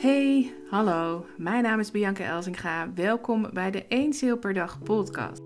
Hey, 0.00 0.52
hallo. 0.70 1.26
Mijn 1.36 1.62
naam 1.62 1.80
is 1.80 1.90
Bianca 1.90 2.24
Elzinga. 2.24 2.92
Welkom 2.94 3.48
bij 3.52 3.70
de 3.70 3.86
1 3.86 4.12
Sale 4.12 4.36
per 4.36 4.54
dag 4.54 4.82
podcast. 4.82 5.42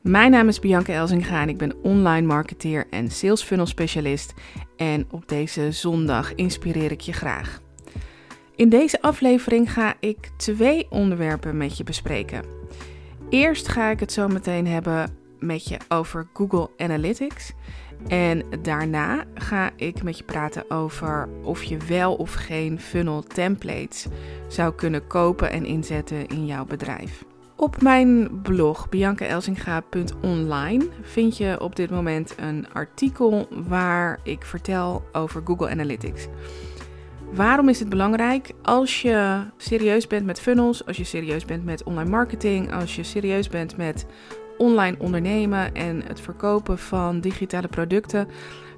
Mijn 0.00 0.30
naam 0.30 0.48
is 0.48 0.58
Bianca 0.58 0.92
Elzinga 0.92 1.40
en 1.40 1.48
ik 1.48 1.56
ben 1.56 1.82
online 1.82 2.26
marketeer 2.26 2.86
en 2.90 3.10
sales 3.10 3.42
funnel 3.42 3.66
specialist. 3.66 4.34
En 4.76 5.06
op 5.10 5.28
deze 5.28 5.72
zondag 5.72 6.34
inspireer 6.34 6.90
ik 6.90 7.00
je 7.00 7.12
graag. 7.12 7.60
In 8.56 8.68
deze 8.68 9.02
aflevering 9.02 9.72
ga 9.72 9.94
ik 10.00 10.30
twee 10.36 10.86
onderwerpen 10.90 11.56
met 11.56 11.76
je 11.76 11.84
bespreken. 11.84 12.44
Eerst 13.28 13.68
ga 13.68 13.90
ik 13.90 14.00
het 14.00 14.12
zo 14.12 14.28
meteen 14.28 14.66
hebben 14.66 15.23
met 15.46 15.68
je 15.68 15.76
over 15.88 16.26
Google 16.32 16.70
Analytics. 16.76 17.52
En 18.08 18.42
daarna 18.62 19.24
ga 19.34 19.70
ik 19.76 20.02
met 20.02 20.18
je 20.18 20.24
praten 20.24 20.70
over 20.70 21.28
of 21.42 21.62
je 21.62 21.76
wel 21.76 22.14
of 22.14 22.32
geen 22.32 22.80
funnel 22.80 23.22
templates 23.22 24.06
zou 24.48 24.74
kunnen 24.74 25.06
kopen 25.06 25.50
en 25.50 25.64
inzetten 25.64 26.26
in 26.26 26.46
jouw 26.46 26.64
bedrijf. 26.64 27.24
Op 27.56 27.82
mijn 27.82 28.40
blog 28.42 28.88
biancaelsinga.online 28.88 30.88
vind 31.02 31.36
je 31.36 31.60
op 31.60 31.76
dit 31.76 31.90
moment 31.90 32.34
een 32.36 32.66
artikel 32.72 33.48
waar 33.50 34.20
ik 34.22 34.44
vertel 34.44 35.04
over 35.12 35.42
Google 35.44 35.68
Analytics. 35.68 36.26
Waarom 37.32 37.68
is 37.68 37.78
het 37.78 37.88
belangrijk? 37.88 38.52
Als 38.62 39.02
je 39.02 39.44
serieus 39.56 40.06
bent 40.06 40.26
met 40.26 40.40
funnels, 40.40 40.86
als 40.86 40.96
je 40.96 41.04
serieus 41.04 41.44
bent 41.44 41.64
met 41.64 41.82
online 41.82 42.10
marketing, 42.10 42.72
als 42.72 42.96
je 42.96 43.02
serieus 43.02 43.48
bent 43.48 43.76
met 43.76 44.06
online 44.58 44.96
ondernemen 44.98 45.74
en 45.74 46.02
het 46.06 46.20
verkopen 46.20 46.78
van 46.78 47.20
digitale 47.20 47.68
producten, 47.68 48.28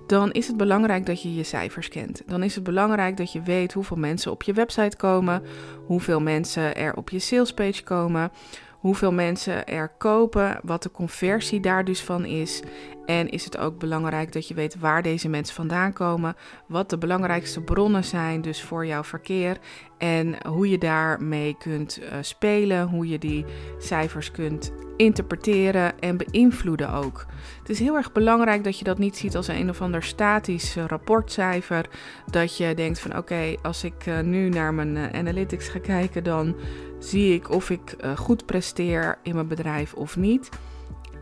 dan 0.06 0.32
is 0.32 0.46
het 0.46 0.56
belangrijk 0.56 1.06
dat 1.06 1.22
je 1.22 1.34
je 1.34 1.42
cijfers 1.42 1.88
kent. 1.88 2.22
Dan 2.26 2.42
is 2.42 2.54
het 2.54 2.64
belangrijk 2.64 3.16
dat 3.16 3.32
je 3.32 3.42
weet 3.42 3.72
hoeveel 3.72 3.96
mensen 3.96 4.30
op 4.30 4.42
je 4.42 4.52
website 4.52 4.96
komen, 4.96 5.42
hoeveel 5.86 6.20
mensen 6.20 6.76
er 6.76 6.96
op 6.96 7.10
je 7.10 7.18
salespage 7.18 7.82
komen, 7.82 8.30
hoeveel 8.70 9.12
mensen 9.12 9.66
er 9.66 9.88
kopen, 9.98 10.60
wat 10.62 10.82
de 10.82 10.90
conversie 10.90 11.60
daar 11.60 11.84
dus 11.84 12.02
van 12.02 12.24
is. 12.24 12.62
En 13.06 13.28
is 13.28 13.44
het 13.44 13.58
ook 13.58 13.78
belangrijk 13.78 14.32
dat 14.32 14.48
je 14.48 14.54
weet 14.54 14.78
waar 14.78 15.02
deze 15.02 15.28
mensen 15.28 15.54
vandaan 15.54 15.92
komen, 15.92 16.36
wat 16.66 16.90
de 16.90 16.98
belangrijkste 16.98 17.60
bronnen 17.60 18.04
zijn 18.04 18.40
dus 18.40 18.62
voor 18.62 18.86
jouw 18.86 19.04
verkeer 19.04 19.58
en 19.98 20.46
hoe 20.46 20.68
je 20.68 20.78
daarmee 20.78 21.56
kunt 21.58 22.00
uh, 22.00 22.06
spelen, 22.20 22.88
hoe 22.88 23.08
je 23.08 23.18
die 23.18 23.44
cijfers 23.78 24.30
kunt 24.30 24.72
interpreteren 24.96 26.00
en 26.00 26.16
beïnvloeden 26.16 26.92
ook. 26.92 27.26
Het 27.58 27.70
is 27.70 27.78
heel 27.78 27.96
erg 27.96 28.12
belangrijk 28.12 28.64
dat 28.64 28.78
je 28.78 28.84
dat 28.84 28.98
niet 28.98 29.16
ziet 29.16 29.36
als 29.36 29.48
een 29.48 29.70
of 29.70 29.80
ander 29.80 30.02
statisch 30.02 30.76
rapportcijfer. 30.76 31.88
Dat 32.30 32.56
je 32.56 32.74
denkt 32.74 32.98
van 32.98 33.16
oké, 33.16 33.54
als 33.62 33.84
ik 33.84 34.06
uh, 34.06 34.20
nu 34.20 34.48
naar 34.48 34.74
mijn 34.74 35.14
analytics 35.14 35.68
ga 35.68 35.78
kijken, 35.78 36.24
dan 36.24 36.56
zie 36.98 37.34
ik 37.34 37.50
of 37.50 37.70
ik 37.70 37.96
goed 38.16 38.46
presteer 38.46 39.18
in 39.22 39.34
mijn 39.34 39.48
bedrijf 39.48 39.94
of 39.94 40.16
niet. 40.16 40.48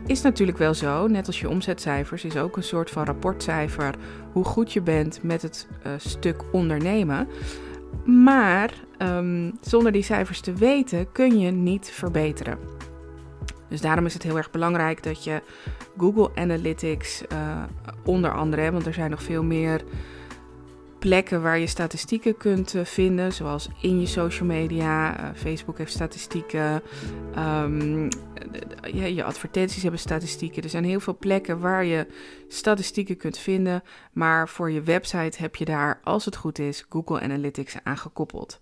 Is 0.06 0.22
natuurlijk 0.22 0.58
wel 0.58 0.74
zo, 0.74 1.06
net 1.06 1.26
als 1.26 1.40
je 1.40 1.48
omzetcijfers, 1.48 2.24
is 2.24 2.36
ook 2.36 2.56
een 2.56 2.62
soort 2.62 2.90
van 2.90 3.04
rapportcijfer 3.04 3.94
hoe 4.32 4.44
goed 4.44 4.72
je 4.72 4.80
bent 4.80 5.22
met 5.22 5.42
het 5.42 5.68
stuk 5.96 6.42
ondernemen. 6.52 7.28
Maar 8.04 8.74
um, 8.98 9.52
zonder 9.60 9.92
die 9.92 10.02
cijfers 10.02 10.40
te 10.40 10.52
weten 10.52 11.12
kun 11.12 11.38
je 11.38 11.50
niet 11.50 11.90
verbeteren. 11.90 12.58
Dus 13.68 13.80
daarom 13.80 14.06
is 14.06 14.14
het 14.14 14.22
heel 14.22 14.36
erg 14.36 14.50
belangrijk 14.50 15.02
dat 15.02 15.24
je 15.24 15.42
Google 15.98 16.30
Analytics 16.34 17.22
uh, 17.32 17.62
onder 18.04 18.32
andere, 18.32 18.72
want 18.72 18.86
er 18.86 18.94
zijn 18.94 19.10
nog 19.10 19.22
veel 19.22 19.42
meer 19.42 19.84
plekken 21.04 21.42
waar 21.42 21.58
je 21.58 21.66
statistieken 21.66 22.36
kunt 22.36 22.74
uh, 22.74 22.84
vinden, 22.84 23.32
zoals 23.32 23.68
in 23.80 24.00
je 24.00 24.06
social 24.06 24.48
media. 24.48 25.20
Uh, 25.20 25.28
Facebook 25.34 25.78
heeft 25.78 25.92
statistieken, 25.92 26.82
um, 27.38 28.08
ja, 28.82 29.04
je 29.04 29.24
advertenties 29.24 29.82
hebben 29.82 30.00
statistieken. 30.00 30.62
Er 30.62 30.68
zijn 30.68 30.84
heel 30.84 31.00
veel 31.00 31.16
plekken 31.18 31.60
waar 31.60 31.84
je 31.84 32.06
statistieken 32.48 33.16
kunt 33.16 33.38
vinden, 33.38 33.82
maar 34.12 34.48
voor 34.48 34.70
je 34.70 34.82
website 34.82 35.38
heb 35.40 35.56
je 35.56 35.64
daar, 35.64 36.00
als 36.04 36.24
het 36.24 36.36
goed 36.36 36.58
is, 36.58 36.86
Google 36.88 37.20
Analytics 37.20 37.76
aan 37.82 37.98
gekoppeld. 37.98 38.60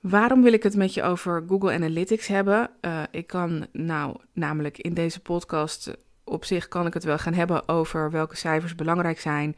Waarom 0.00 0.42
wil 0.42 0.52
ik 0.52 0.62
het 0.62 0.76
met 0.76 0.94
je 0.94 1.02
over 1.02 1.44
Google 1.48 1.72
Analytics 1.72 2.26
hebben? 2.26 2.70
Ik 3.10 3.26
kan 3.26 3.66
nou 3.72 4.16
namelijk 4.32 4.78
in 4.78 4.94
deze 4.94 5.20
podcast 5.20 5.96
op 6.24 6.44
zich 6.44 6.68
kan 6.68 6.86
ik 6.86 6.94
het 6.94 7.04
wel 7.04 7.18
gaan 7.18 7.34
hebben 7.34 7.68
over 7.68 8.10
welke 8.10 8.36
cijfers 8.36 8.74
belangrijk 8.74 9.20
zijn 9.20 9.56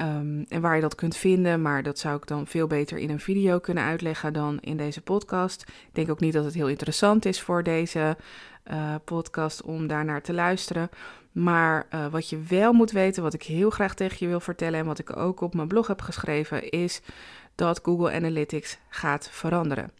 um, 0.00 0.44
en 0.48 0.60
waar 0.60 0.74
je 0.74 0.80
dat 0.80 0.94
kunt 0.94 1.16
vinden, 1.16 1.62
maar 1.62 1.82
dat 1.82 1.98
zou 1.98 2.16
ik 2.16 2.26
dan 2.26 2.46
veel 2.46 2.66
beter 2.66 2.98
in 2.98 3.10
een 3.10 3.20
video 3.20 3.58
kunnen 3.58 3.84
uitleggen 3.84 4.32
dan 4.32 4.60
in 4.60 4.76
deze 4.76 5.02
podcast. 5.02 5.62
Ik 5.68 5.94
denk 5.94 6.10
ook 6.10 6.20
niet 6.20 6.32
dat 6.32 6.44
het 6.44 6.54
heel 6.54 6.68
interessant 6.68 7.24
is 7.24 7.40
voor 7.40 7.62
deze 7.62 8.16
uh, 8.70 8.94
podcast 9.04 9.62
om 9.62 9.86
daarnaar 9.86 10.22
te 10.22 10.32
luisteren. 10.32 10.90
Maar 11.32 11.86
uh, 11.94 12.06
wat 12.06 12.28
je 12.28 12.42
wel 12.48 12.72
moet 12.72 12.90
weten, 12.90 13.22
wat 13.22 13.34
ik 13.34 13.42
heel 13.42 13.70
graag 13.70 13.94
tegen 13.94 14.16
je 14.20 14.26
wil 14.26 14.40
vertellen 14.40 14.78
en 14.78 14.86
wat 14.86 14.98
ik 14.98 15.16
ook 15.16 15.40
op 15.40 15.54
mijn 15.54 15.68
blog 15.68 15.86
heb 15.86 16.00
geschreven, 16.00 16.70
is 16.70 17.00
dat 17.54 17.80
Google 17.82 18.12
Analytics 18.12 18.78
gaat 18.88 19.28
veranderen. 19.30 19.90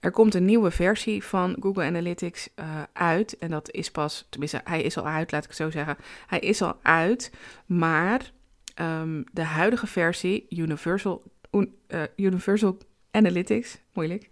Er 0.00 0.10
komt 0.10 0.34
een 0.34 0.44
nieuwe 0.44 0.70
versie 0.70 1.24
van 1.24 1.56
Google 1.60 1.84
Analytics 1.84 2.48
uh, 2.56 2.64
uit. 2.92 3.38
En 3.38 3.50
dat 3.50 3.70
is 3.70 3.90
pas, 3.90 4.26
tenminste, 4.28 4.60
hij 4.64 4.82
is 4.82 4.96
al 4.96 5.06
uit, 5.06 5.32
laat 5.32 5.42
ik 5.42 5.48
het 5.48 5.58
zo 5.58 5.70
zeggen. 5.70 5.96
Hij 6.26 6.38
is 6.38 6.62
al 6.62 6.76
uit, 6.82 7.32
maar 7.66 8.32
um, 8.80 9.24
de 9.32 9.42
huidige 9.42 9.86
versie, 9.86 10.46
Universal, 10.48 11.22
uh, 11.52 12.02
Universal 12.16 12.78
Analytics, 13.10 13.78
moeilijk. 13.92 14.28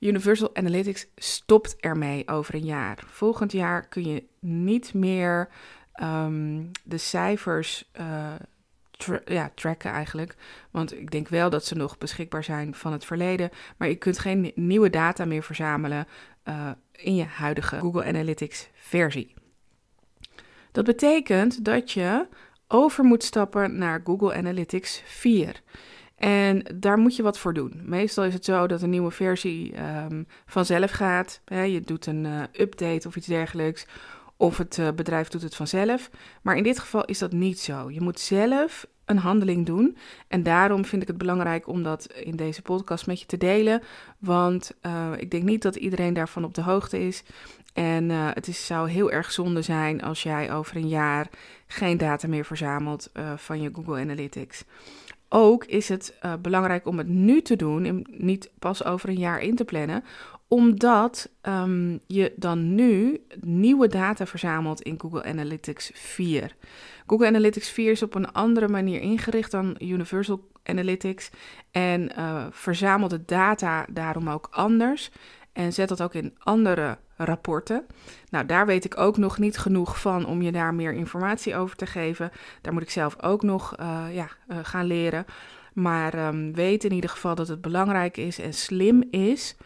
Universal 0.00 0.54
Analytics 0.54 1.06
stopt 1.16 1.76
ermee 1.76 2.28
over 2.28 2.54
een 2.54 2.64
jaar. 2.64 3.04
Volgend 3.06 3.52
jaar 3.52 3.88
kun 3.88 4.04
je 4.04 4.24
niet 4.40 4.94
meer 4.94 5.48
um, 6.02 6.70
de 6.84 6.98
cijfers 6.98 7.90
uh, 8.00 8.34
ja, 9.24 9.50
tracken 9.54 9.90
eigenlijk. 9.90 10.36
Want 10.70 10.92
ik 10.92 11.10
denk 11.10 11.28
wel 11.28 11.50
dat 11.50 11.64
ze 11.64 11.74
nog 11.74 11.98
beschikbaar 11.98 12.44
zijn 12.44 12.74
van 12.74 12.92
het 12.92 13.04
verleden. 13.04 13.50
Maar 13.76 13.88
je 13.88 13.96
kunt 13.96 14.18
geen 14.18 14.52
nieuwe 14.54 14.90
data 14.90 15.24
meer 15.24 15.42
verzamelen 15.42 16.06
uh, 16.48 16.70
in 16.92 17.14
je 17.14 17.24
huidige 17.24 17.78
Google 17.78 18.04
Analytics 18.04 18.68
versie. 18.74 19.34
Dat 20.72 20.84
betekent 20.84 21.64
dat 21.64 21.92
je 21.92 22.26
over 22.68 23.04
moet 23.04 23.22
stappen 23.22 23.78
naar 23.78 24.00
Google 24.04 24.34
Analytics 24.34 25.02
4. 25.04 25.62
En 26.16 26.62
daar 26.74 26.98
moet 26.98 27.16
je 27.16 27.22
wat 27.22 27.38
voor 27.38 27.54
doen. 27.54 27.80
Meestal 27.84 28.24
is 28.24 28.34
het 28.34 28.44
zo 28.44 28.66
dat 28.66 28.82
een 28.82 28.90
nieuwe 28.90 29.10
versie 29.10 29.74
um, 30.10 30.26
vanzelf 30.46 30.90
gaat. 30.90 31.40
Hè, 31.44 31.62
je 31.62 31.80
doet 31.80 32.06
een 32.06 32.24
uh, 32.24 32.42
update 32.52 33.08
of 33.08 33.16
iets 33.16 33.26
dergelijks 33.26 33.86
of 34.36 34.56
het 34.56 34.76
uh, 34.78 34.88
bedrijf 34.94 35.28
doet 35.28 35.42
het 35.42 35.54
vanzelf. 35.54 36.10
Maar 36.42 36.56
in 36.56 36.62
dit 36.62 36.78
geval 36.78 37.04
is 37.04 37.18
dat 37.18 37.32
niet 37.32 37.60
zo. 37.60 37.90
Je 37.90 38.00
moet 38.00 38.20
zelf 38.20 38.86
een 39.04 39.18
handeling 39.18 39.66
doen. 39.66 39.96
En 40.28 40.42
daarom 40.42 40.84
vind 40.84 41.02
ik 41.02 41.08
het 41.08 41.18
belangrijk 41.18 41.68
om 41.68 41.82
dat 41.82 42.06
in 42.12 42.36
deze 42.36 42.62
podcast 42.62 43.06
met 43.06 43.20
je 43.20 43.26
te 43.26 43.36
delen. 43.36 43.82
Want 44.18 44.72
uh, 44.82 45.12
ik 45.16 45.30
denk 45.30 45.42
niet 45.42 45.62
dat 45.62 45.76
iedereen 45.76 46.14
daarvan 46.14 46.44
op 46.44 46.54
de 46.54 46.62
hoogte 46.62 47.06
is. 47.06 47.22
En 47.76 48.10
uh, 48.10 48.28
het 48.32 48.46
zou 48.46 48.90
heel 48.90 49.10
erg 49.10 49.32
zonde 49.32 49.62
zijn 49.62 50.02
als 50.02 50.22
jij 50.22 50.52
over 50.52 50.76
een 50.76 50.88
jaar 50.88 51.28
geen 51.66 51.96
data 51.96 52.28
meer 52.28 52.44
verzamelt 52.44 53.10
van 53.36 53.60
je 53.60 53.70
Google 53.72 54.00
Analytics. 54.00 54.64
Ook 55.28 55.64
is 55.64 55.88
het 55.88 56.14
belangrijk 56.42 56.86
om 56.86 56.98
het 56.98 57.08
nu 57.08 57.42
te 57.42 57.56
doen, 57.56 57.84
en 57.84 58.06
niet 58.10 58.50
pas 58.58 58.84
over 58.84 59.08
een 59.08 59.18
jaar 59.18 59.40
in 59.40 59.54
te 59.54 59.64
plannen, 59.64 60.04
omdat 60.48 61.30
um, 61.42 62.00
je 62.06 62.32
dan 62.36 62.74
nu 62.74 63.20
nieuwe 63.40 63.88
data 63.88 64.26
verzamelt 64.26 64.82
in 64.82 65.00
Google 65.00 65.24
Analytics 65.24 65.90
4. 65.94 66.56
Google 67.06 67.26
Analytics 67.26 67.70
4 67.70 67.90
is 67.90 68.02
op 68.02 68.14
een 68.14 68.32
andere 68.32 68.68
manier 68.68 69.00
ingericht 69.00 69.50
dan 69.50 69.76
Universal 69.78 70.48
Analytics 70.62 71.30
en 71.70 72.12
uh, 72.18 72.46
verzamelt 72.50 73.10
de 73.10 73.24
data 73.24 73.86
daarom 73.90 74.28
ook 74.28 74.48
anders 74.50 75.10
en 75.56 75.72
zet 75.72 75.88
dat 75.88 76.02
ook 76.02 76.14
in 76.14 76.34
andere 76.38 76.98
rapporten. 77.16 77.86
Nou, 78.30 78.46
daar 78.46 78.66
weet 78.66 78.84
ik 78.84 78.98
ook 78.98 79.16
nog 79.16 79.38
niet 79.38 79.58
genoeg 79.58 80.00
van 80.00 80.26
om 80.26 80.42
je 80.42 80.52
daar 80.52 80.74
meer 80.74 80.92
informatie 80.92 81.56
over 81.56 81.76
te 81.76 81.86
geven. 81.86 82.30
Daar 82.60 82.72
moet 82.72 82.82
ik 82.82 82.90
zelf 82.90 83.22
ook 83.22 83.42
nog 83.42 83.80
uh, 83.80 84.04
ja, 84.10 84.28
uh, 84.48 84.58
gaan 84.62 84.86
leren. 84.86 85.26
Maar 85.72 86.26
um, 86.26 86.54
weet 86.54 86.84
in 86.84 86.92
ieder 86.92 87.10
geval 87.10 87.34
dat 87.34 87.48
het 87.48 87.60
belangrijk 87.60 88.16
is 88.16 88.38
en 88.38 88.54
slim 88.54 89.04
is 89.10 89.56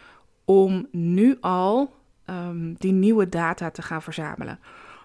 om 0.45 0.87
nu 0.91 1.37
al 1.41 1.95
um, 2.27 2.75
die 2.79 2.93
nieuwe 2.93 3.29
data 3.29 3.71
te 3.71 3.83
gaan 3.83 4.03
verzamelen. 4.03 4.59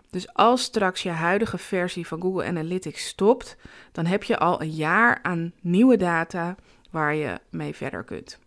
Dus 0.10 0.34
als 0.34 0.62
straks 0.62 1.04
je 1.04 1.10
huidige 1.10 1.58
versie 1.58 2.08
van 2.08 2.22
Google 2.22 2.46
Analytics 2.46 3.08
stopt, 3.08 3.58
dan 3.92 4.06
heb 4.06 4.24
je 4.24 4.38
al 4.38 4.62
een 4.62 4.72
jaar 4.72 5.20
aan 5.22 5.54
nieuwe 5.62 5.98
data 5.98 6.56
waar 6.90 7.16
je 7.16 7.40
mee 7.50 7.76
verder 7.76 8.04
kunt. 8.04 8.40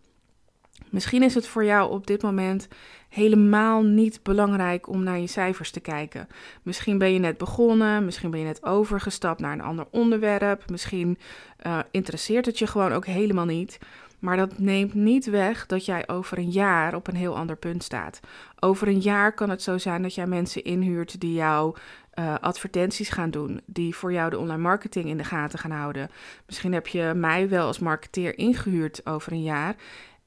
Misschien 0.89 1.23
is 1.23 1.35
het 1.35 1.47
voor 1.47 1.65
jou 1.65 1.91
op 1.91 2.07
dit 2.07 2.21
moment 2.21 2.67
helemaal 3.09 3.83
niet 3.83 4.19
belangrijk 4.23 4.87
om 4.87 5.03
naar 5.03 5.19
je 5.19 5.27
cijfers 5.27 5.71
te 5.71 5.79
kijken. 5.79 6.27
Misschien 6.63 6.97
ben 6.97 7.13
je 7.13 7.19
net 7.19 7.37
begonnen, 7.37 8.05
misschien 8.05 8.31
ben 8.31 8.39
je 8.39 8.45
net 8.45 8.65
overgestapt 8.65 9.39
naar 9.39 9.53
een 9.53 9.61
ander 9.61 9.87
onderwerp, 9.91 10.69
misschien 10.69 11.17
uh, 11.65 11.79
interesseert 11.91 12.45
het 12.45 12.59
je 12.59 12.67
gewoon 12.67 12.91
ook 12.91 13.05
helemaal 13.05 13.45
niet. 13.45 13.79
Maar 14.19 14.37
dat 14.37 14.59
neemt 14.59 14.93
niet 14.93 15.25
weg 15.25 15.65
dat 15.65 15.85
jij 15.85 16.07
over 16.07 16.37
een 16.37 16.49
jaar 16.49 16.95
op 16.95 17.07
een 17.07 17.15
heel 17.15 17.35
ander 17.35 17.55
punt 17.55 17.83
staat. 17.83 18.19
Over 18.59 18.87
een 18.87 18.99
jaar 18.99 19.33
kan 19.33 19.49
het 19.49 19.61
zo 19.61 19.77
zijn 19.77 20.01
dat 20.01 20.15
jij 20.15 20.27
mensen 20.27 20.63
inhuurt 20.63 21.21
die 21.21 21.33
jou 21.33 21.75
uh, 22.19 22.35
advertenties 22.39 23.09
gaan 23.09 23.31
doen, 23.31 23.61
die 23.65 23.95
voor 23.95 24.13
jou 24.13 24.29
de 24.29 24.37
online 24.37 24.61
marketing 24.61 25.05
in 25.05 25.17
de 25.17 25.23
gaten 25.23 25.59
gaan 25.59 25.71
houden. 25.71 26.09
Misschien 26.45 26.73
heb 26.73 26.87
je 26.87 27.11
mij 27.15 27.49
wel 27.49 27.67
als 27.67 27.79
marketeer 27.79 28.37
ingehuurd 28.37 29.05
over 29.05 29.31
een 29.31 29.43
jaar. 29.43 29.75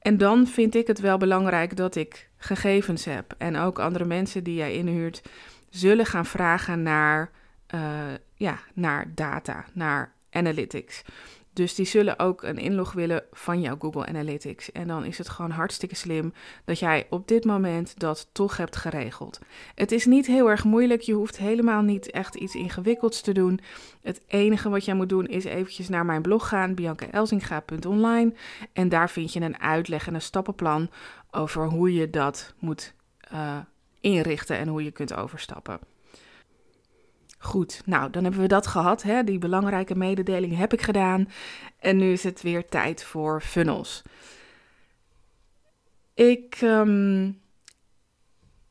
En 0.03 0.17
dan 0.17 0.47
vind 0.47 0.75
ik 0.75 0.87
het 0.87 0.99
wel 0.99 1.17
belangrijk 1.17 1.75
dat 1.75 1.95
ik 1.95 2.29
gegevens 2.37 3.05
heb. 3.05 3.35
En 3.37 3.57
ook 3.57 3.79
andere 3.79 4.05
mensen 4.05 4.43
die 4.43 4.55
jij 4.55 4.73
inhuurt 4.73 5.21
zullen 5.69 6.05
gaan 6.05 6.25
vragen 6.25 6.81
naar, 6.81 7.31
uh, 7.75 7.81
ja, 8.35 8.59
naar 8.73 9.11
data, 9.15 9.65
naar 9.73 10.13
analytics. 10.29 11.03
Dus 11.53 11.75
die 11.75 11.85
zullen 11.85 12.19
ook 12.19 12.43
een 12.43 12.57
inlog 12.57 12.93
willen 12.93 13.23
van 13.31 13.61
jouw 13.61 13.75
Google 13.79 14.05
Analytics. 14.05 14.71
En 14.71 14.87
dan 14.87 15.05
is 15.05 15.17
het 15.17 15.29
gewoon 15.29 15.51
hartstikke 15.51 15.95
slim 15.95 16.33
dat 16.65 16.79
jij 16.79 17.07
op 17.09 17.27
dit 17.27 17.45
moment 17.45 17.99
dat 17.99 18.27
toch 18.31 18.57
hebt 18.57 18.75
geregeld. 18.75 19.39
Het 19.75 19.91
is 19.91 20.05
niet 20.05 20.27
heel 20.27 20.49
erg 20.49 20.63
moeilijk. 20.63 21.01
Je 21.01 21.13
hoeft 21.13 21.37
helemaal 21.37 21.81
niet 21.81 22.11
echt 22.11 22.35
iets 22.35 22.55
ingewikkelds 22.55 23.21
te 23.21 23.31
doen. 23.31 23.59
Het 24.01 24.21
enige 24.27 24.69
wat 24.69 24.85
jij 24.85 24.95
moet 24.95 25.09
doen 25.09 25.25
is 25.25 25.43
eventjes 25.43 25.89
naar 25.89 26.05
mijn 26.05 26.21
blog 26.21 26.47
gaan, 26.47 26.73
biancaelsinga.online. 26.73 28.33
En 28.73 28.89
daar 28.89 29.09
vind 29.09 29.33
je 29.33 29.41
een 29.41 29.59
uitleg 29.59 30.07
en 30.07 30.13
een 30.13 30.21
stappenplan 30.21 30.89
over 31.31 31.67
hoe 31.67 31.93
je 31.93 32.09
dat 32.09 32.53
moet 32.59 32.93
uh, 33.33 33.57
inrichten 33.99 34.57
en 34.57 34.67
hoe 34.67 34.83
je 34.83 34.91
kunt 34.91 35.13
overstappen. 35.13 35.92
Goed, 37.43 37.81
nou 37.85 38.09
dan 38.09 38.23
hebben 38.23 38.41
we 38.41 38.47
dat 38.47 38.67
gehad. 38.67 39.01
Hè? 39.01 39.23
Die 39.23 39.37
belangrijke 39.37 39.95
mededeling 39.95 40.57
heb 40.57 40.73
ik 40.73 40.81
gedaan. 40.81 41.29
En 41.79 41.97
nu 41.97 42.11
is 42.11 42.23
het 42.23 42.41
weer 42.41 42.69
tijd 42.69 43.03
voor 43.03 43.41
funnels. 43.41 44.01
Ik, 46.13 46.59
um, 46.61 47.41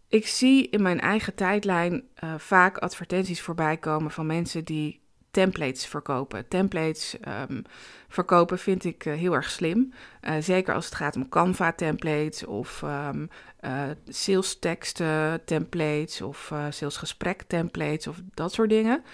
ik 0.08 0.26
zie 0.26 0.68
in 0.68 0.82
mijn 0.82 1.00
eigen 1.00 1.34
tijdlijn 1.34 1.92
uh, 2.24 2.34
vaak 2.38 2.78
advertenties 2.78 3.40
voorbij 3.40 3.76
komen 3.76 4.10
van 4.10 4.26
mensen 4.26 4.64
die 4.64 5.01
templates 5.32 5.86
verkopen. 5.86 6.48
Templates 6.48 7.16
um, 7.50 7.62
verkopen 8.08 8.58
vind 8.58 8.84
ik 8.84 9.04
uh, 9.04 9.14
heel 9.14 9.32
erg 9.32 9.50
slim. 9.50 9.92
Uh, 10.22 10.34
zeker 10.40 10.74
als 10.74 10.84
het 10.84 10.94
gaat 10.94 11.16
om 11.16 11.28
Canva 11.28 11.72
templates 11.72 12.44
of 12.44 12.82
um, 12.82 13.28
uh, 13.60 13.82
sales 14.08 14.58
teksten 14.58 15.44
templates 15.44 16.20
of 16.20 16.50
uh, 16.52 16.66
sales 16.70 16.96
gesprek 16.96 17.42
templates 17.42 18.06
of 18.06 18.20
dat 18.34 18.52
soort 18.52 18.68
dingen. 18.68 19.04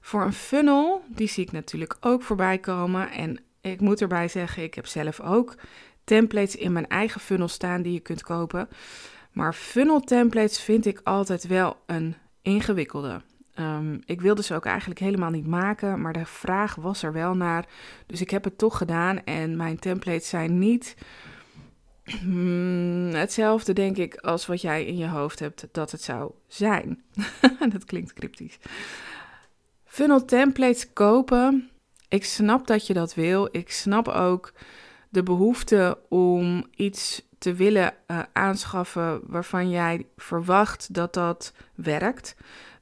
Voor 0.00 0.22
een 0.22 0.32
funnel, 0.32 1.04
die 1.08 1.28
zie 1.28 1.44
ik 1.44 1.52
natuurlijk 1.52 1.96
ook 2.00 2.22
voorbij 2.22 2.58
komen. 2.58 3.10
En 3.10 3.40
ik 3.60 3.80
moet 3.80 4.00
erbij 4.00 4.28
zeggen, 4.28 4.62
ik 4.62 4.74
heb 4.74 4.86
zelf 4.86 5.20
ook 5.20 5.54
templates 6.04 6.56
in 6.56 6.72
mijn 6.72 6.88
eigen 6.88 7.20
funnel 7.20 7.48
staan 7.48 7.82
die 7.82 7.92
je 7.92 8.00
kunt 8.00 8.22
kopen. 8.22 8.68
Maar 9.32 9.54
funnel 9.54 10.00
templates 10.00 10.60
vind 10.60 10.86
ik 10.86 11.00
altijd 11.04 11.46
wel 11.46 11.76
een 11.86 12.16
ingewikkelde. 12.42 13.22
Um, 13.60 14.00
ik 14.04 14.20
wilde 14.20 14.42
ze 14.42 14.54
ook 14.54 14.66
eigenlijk 14.66 15.00
helemaal 15.00 15.30
niet 15.30 15.46
maken, 15.46 16.00
maar 16.00 16.12
de 16.12 16.26
vraag 16.26 16.74
was 16.74 17.02
er 17.02 17.12
wel 17.12 17.34
naar. 17.34 17.66
Dus 18.06 18.20
ik 18.20 18.30
heb 18.30 18.44
het 18.44 18.58
toch 18.58 18.76
gedaan 18.76 19.24
en 19.24 19.56
mijn 19.56 19.78
templates 19.78 20.28
zijn 20.28 20.58
niet 20.58 20.96
Hmm, 22.18 23.10
hetzelfde 23.14 23.72
denk 23.72 23.96
ik 23.96 24.16
als 24.16 24.46
wat 24.46 24.60
jij 24.60 24.84
in 24.84 24.96
je 24.96 25.08
hoofd 25.08 25.38
hebt 25.38 25.68
dat 25.72 25.90
het 25.90 26.02
zou 26.02 26.32
zijn. 26.46 27.02
dat 27.72 27.84
klinkt 27.84 28.12
cryptisch. 28.12 28.58
Funnel 29.84 30.24
templates 30.24 30.92
kopen. 30.92 31.70
Ik 32.08 32.24
snap 32.24 32.66
dat 32.66 32.86
je 32.86 32.94
dat 32.94 33.14
wil. 33.14 33.48
Ik 33.50 33.70
snap 33.70 34.08
ook 34.08 34.52
de 35.08 35.22
behoefte 35.22 35.98
om 36.08 36.66
iets 36.74 37.28
te 37.38 37.54
willen 37.54 37.94
uh, 38.06 38.18
aanschaffen 38.32 39.20
waarvan 39.26 39.70
jij 39.70 40.06
verwacht 40.16 40.94
dat 40.94 41.14
dat 41.14 41.52
werkt 41.74 42.36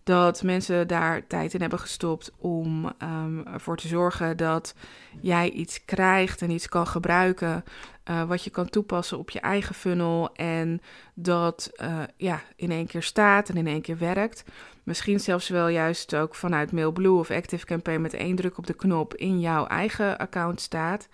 dat 0.09 0.43
mensen 0.43 0.89
daar 0.89 1.27
tijd 1.27 1.55
in 1.55 1.61
hebben 1.61 1.79
gestopt 1.79 2.33
om 2.39 2.93
um, 3.03 3.47
ervoor 3.47 3.77
te 3.77 3.89
zorgen 3.89 4.37
dat 4.37 4.75
jij 5.21 5.51
iets 5.51 5.85
krijgt 5.85 6.43
en 6.43 6.51
iets 6.51 6.69
kan 6.69 6.87
gebruiken 6.87 7.65
uh, 8.11 8.23
wat 8.25 8.45
je 8.45 8.51
kan 8.51 8.69
toepassen 8.69 9.19
op 9.19 9.31
je 9.31 9.41
eigen 9.41 9.75
funnel 9.75 10.35
en 10.35 10.81
dat 11.15 11.71
uh, 11.83 12.03
ja, 12.17 12.43
in 12.57 12.71
één 12.71 12.87
keer 12.87 13.03
staat 13.03 13.49
en 13.49 13.57
in 13.57 13.67
één 13.67 13.81
keer 13.81 13.99
werkt. 13.99 14.45
Misschien 14.83 15.21
zelfs 15.21 15.49
wel 15.49 15.69
juist 15.69 16.15
ook 16.15 16.35
vanuit 16.35 16.73
Mailblue 16.73 17.19
of 17.19 17.31
Active 17.31 17.67
Campaign 17.67 18.01
met 18.01 18.15
één 18.15 18.37
druk 18.37 18.59
op 18.59 18.67
de 18.67 18.75
knop 18.75 19.15
in 19.15 19.41
jouw 19.41 19.67
eigen 19.67 20.19
account 20.19 20.61
staat. 20.61 21.09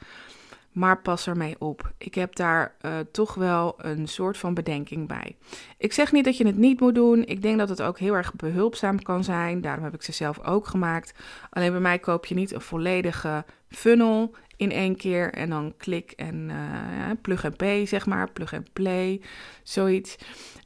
Maar 0.74 1.02
pas 1.02 1.26
ermee 1.26 1.56
op. 1.58 1.92
Ik 1.98 2.14
heb 2.14 2.36
daar 2.36 2.74
uh, 2.82 2.92
toch 3.12 3.34
wel 3.34 3.74
een 3.76 4.08
soort 4.08 4.38
van 4.38 4.54
bedenking 4.54 5.08
bij. 5.08 5.36
Ik 5.78 5.92
zeg 5.92 6.12
niet 6.12 6.24
dat 6.24 6.36
je 6.36 6.46
het 6.46 6.56
niet 6.56 6.80
moet 6.80 6.94
doen. 6.94 7.24
Ik 7.26 7.42
denk 7.42 7.58
dat 7.58 7.68
het 7.68 7.82
ook 7.82 7.98
heel 7.98 8.14
erg 8.14 8.34
behulpzaam 8.34 9.02
kan 9.02 9.24
zijn. 9.24 9.60
Daarom 9.60 9.84
heb 9.84 9.94
ik 9.94 10.02
ze 10.02 10.12
zelf 10.12 10.44
ook 10.44 10.66
gemaakt. 10.66 11.14
Alleen 11.50 11.70
bij 11.70 11.80
mij 11.80 11.98
koop 11.98 12.26
je 12.26 12.34
niet 12.34 12.52
een 12.52 12.60
volledige 12.60 13.44
funnel 13.68 14.34
in 14.56 14.70
één 14.70 14.96
keer 14.96 15.32
en 15.32 15.50
dan 15.50 15.74
klik 15.76 16.10
en 16.10 16.48
uh, 16.48 17.10
plug 17.22 17.44
en 17.44 17.56
pay, 17.56 17.86
zeg 17.86 18.06
maar, 18.06 18.30
plug 18.30 18.52
en 18.52 18.66
play, 18.72 19.20
zoiets. 19.62 20.16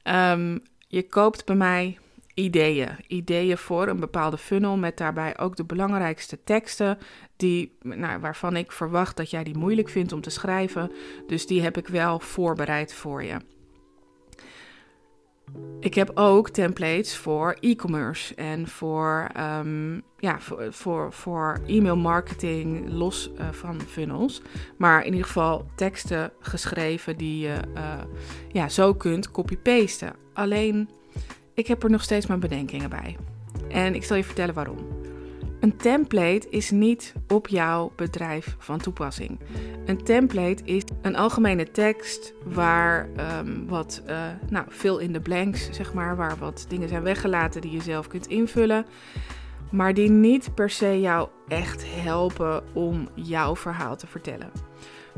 Um, 0.04 0.60
je 0.88 1.02
koopt 1.02 1.44
bij 1.44 1.56
mij 1.56 1.98
ideeën. 2.38 2.88
Ideeën 3.06 3.58
voor 3.58 3.88
een 3.88 4.00
bepaalde 4.00 4.38
funnel 4.38 4.76
met 4.76 4.96
daarbij 4.96 5.38
ook 5.38 5.56
de 5.56 5.64
belangrijkste 5.64 6.38
teksten 6.44 6.98
die, 7.36 7.76
nou, 7.82 8.20
waarvan 8.20 8.56
ik 8.56 8.72
verwacht 8.72 9.16
dat 9.16 9.30
jij 9.30 9.44
die 9.44 9.58
moeilijk 9.58 9.88
vindt 9.88 10.12
om 10.12 10.20
te 10.20 10.30
schrijven. 10.30 10.92
Dus 11.26 11.46
die 11.46 11.62
heb 11.62 11.76
ik 11.76 11.88
wel 11.88 12.20
voorbereid 12.20 12.94
voor 12.94 13.24
je. 13.24 13.36
Ik 15.80 15.94
heb 15.94 16.10
ook 16.14 16.48
templates 16.48 17.16
voor 17.16 17.56
e-commerce 17.60 18.34
en 18.34 18.68
voor, 18.68 19.30
um, 19.60 20.02
ja, 20.18 20.40
voor, 20.40 20.72
voor, 20.72 21.12
voor 21.12 21.60
e-mail 21.66 21.96
marketing 21.96 22.90
los 22.90 23.30
uh, 23.38 23.48
van 23.52 23.80
funnels. 23.80 24.42
Maar 24.76 25.00
in 25.00 25.12
ieder 25.12 25.26
geval 25.26 25.66
teksten 25.76 26.32
geschreven 26.40 27.16
die 27.16 27.38
je 27.38 27.56
uh, 27.74 27.94
ja, 28.52 28.68
zo 28.68 28.94
kunt 28.94 29.30
copy-pasten. 29.30 30.12
Alleen 30.32 30.88
ik 31.58 31.66
heb 31.66 31.82
er 31.82 31.90
nog 31.90 32.02
steeds 32.02 32.26
mijn 32.26 32.40
bedenkingen 32.40 32.90
bij. 32.90 33.16
En 33.68 33.94
ik 33.94 34.04
zal 34.04 34.16
je 34.16 34.24
vertellen 34.24 34.54
waarom. 34.54 34.76
Een 35.60 35.76
template 35.76 36.46
is 36.50 36.70
niet 36.70 37.14
op 37.28 37.48
jouw 37.48 37.92
bedrijf 37.96 38.56
van 38.58 38.78
toepassing. 38.78 39.38
Een 39.86 40.02
template 40.04 40.64
is 40.64 40.82
een 41.02 41.16
algemene 41.16 41.70
tekst 41.70 42.32
waar 42.44 43.08
um, 43.38 43.68
wat, 43.68 44.02
uh, 44.08 44.20
nou, 44.48 44.66
veel 44.68 44.98
in 44.98 45.12
de 45.12 45.20
blanks, 45.20 45.68
zeg 45.70 45.94
maar, 45.94 46.16
waar 46.16 46.36
wat 46.38 46.66
dingen 46.68 46.88
zijn 46.88 47.02
weggelaten 47.02 47.60
die 47.60 47.70
je 47.70 47.82
zelf 47.82 48.06
kunt 48.06 48.26
invullen, 48.26 48.86
maar 49.70 49.94
die 49.94 50.10
niet 50.10 50.54
per 50.54 50.70
se 50.70 51.00
jou 51.00 51.28
echt 51.48 51.84
helpen 52.02 52.62
om 52.72 53.08
jouw 53.14 53.56
verhaal 53.56 53.96
te 53.96 54.06
vertellen. 54.06 54.50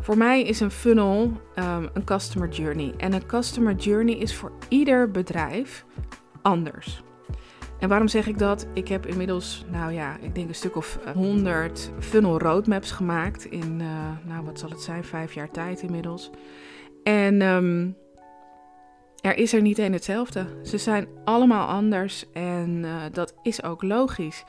Voor 0.01 0.17
mij 0.17 0.43
is 0.43 0.61
een 0.61 0.71
funnel 0.71 1.23
um, 1.55 1.89
een 1.93 2.05
customer 2.05 2.49
journey. 2.49 2.95
En 2.97 3.13
een 3.13 3.27
customer 3.27 3.75
journey 3.75 4.15
is 4.15 4.35
voor 4.35 4.53
ieder 4.69 5.11
bedrijf 5.11 5.85
anders. 6.43 7.03
En 7.81 7.89
waarom 7.89 8.09
zeg 8.09 8.27
ik 8.27 8.39
dat? 8.39 8.67
Ik 8.75 8.89
heb 8.89 9.07
inmiddels, 9.07 9.65
nou 9.71 9.93
ja, 9.93 10.17
ik 10.21 10.35
denk 10.35 10.49
een 10.49 10.55
stuk 10.55 10.77
of 10.77 10.99
honderd 11.15 11.91
funnel 11.99 12.39
roadmaps 12.39 12.91
gemaakt 12.91 13.45
in, 13.45 13.81
uh, 13.81 13.87
nou 14.25 14.45
wat 14.45 14.59
zal 14.59 14.71
het 14.71 14.81
zijn, 14.81 15.05
vijf 15.05 15.35
jaar 15.35 15.51
tijd 15.51 15.83
inmiddels. 15.83 16.31
En 17.03 17.43
um, 17.43 17.97
er 19.21 19.37
is 19.37 19.53
er 19.53 19.61
niet 19.61 19.79
één 19.79 19.93
hetzelfde. 19.93 20.47
Ze 20.63 20.79
zijn 20.79 21.09
allemaal 21.25 21.69
anders 21.69 22.33
en 22.33 22.83
uh, 22.85 22.95
dat 23.13 23.35
is 23.43 23.63
ook 23.63 23.83
logisch. 23.83 24.45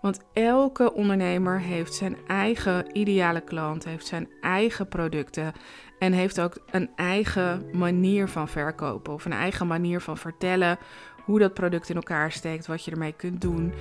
Want 0.00 0.20
elke 0.32 0.92
ondernemer 0.92 1.60
heeft 1.60 1.94
zijn 1.94 2.16
eigen 2.26 2.84
ideale 2.92 3.40
klant, 3.40 3.84
heeft 3.84 4.06
zijn 4.06 4.28
eigen 4.40 4.88
producten 4.88 5.52
en 5.98 6.12
heeft 6.12 6.40
ook 6.40 6.58
een 6.70 6.90
eigen 6.96 7.66
manier 7.72 8.28
van 8.28 8.48
verkopen 8.48 9.12
of 9.12 9.24
een 9.24 9.32
eigen 9.32 9.66
manier 9.66 10.00
van 10.00 10.16
vertellen 10.16 10.78
hoe 11.26 11.38
dat 11.38 11.54
product 11.54 11.88
in 11.88 11.96
elkaar 11.96 12.32
steekt, 12.32 12.66
wat 12.66 12.84
je 12.84 12.90
ermee 12.90 13.12
kunt 13.12 13.40
doen. 13.40 13.72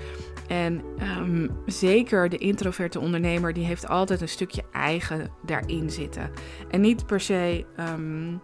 En 0.48 0.82
um, 1.20 1.50
zeker 1.66 2.30
de 2.30 2.38
introverte 2.38 3.00
ondernemer, 3.00 3.54
die 3.54 3.66
heeft 3.66 3.88
altijd 3.88 4.22
een 4.22 4.30
stukje 4.30 4.64
eigen 4.72 5.30
daarin 5.46 5.90
zitten. 5.90 6.32
En 6.70 6.82
niet 6.82 7.06
per 7.06 7.20
se 7.20 7.66
um, 7.80 8.42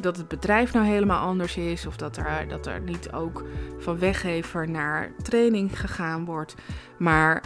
dat 0.00 0.16
het 0.16 0.28
bedrijf 0.28 0.72
nou 0.72 0.86
helemaal 0.86 1.26
anders 1.26 1.56
is, 1.56 1.86
of 1.86 1.96
dat 1.96 2.16
er, 2.16 2.48
dat 2.48 2.66
er 2.66 2.80
niet 2.80 3.12
ook 3.12 3.44
van 3.78 3.98
weggever 3.98 4.70
naar 4.70 5.12
training 5.22 5.80
gegaan 5.80 6.24
wordt. 6.24 6.54
Maar 6.98 7.42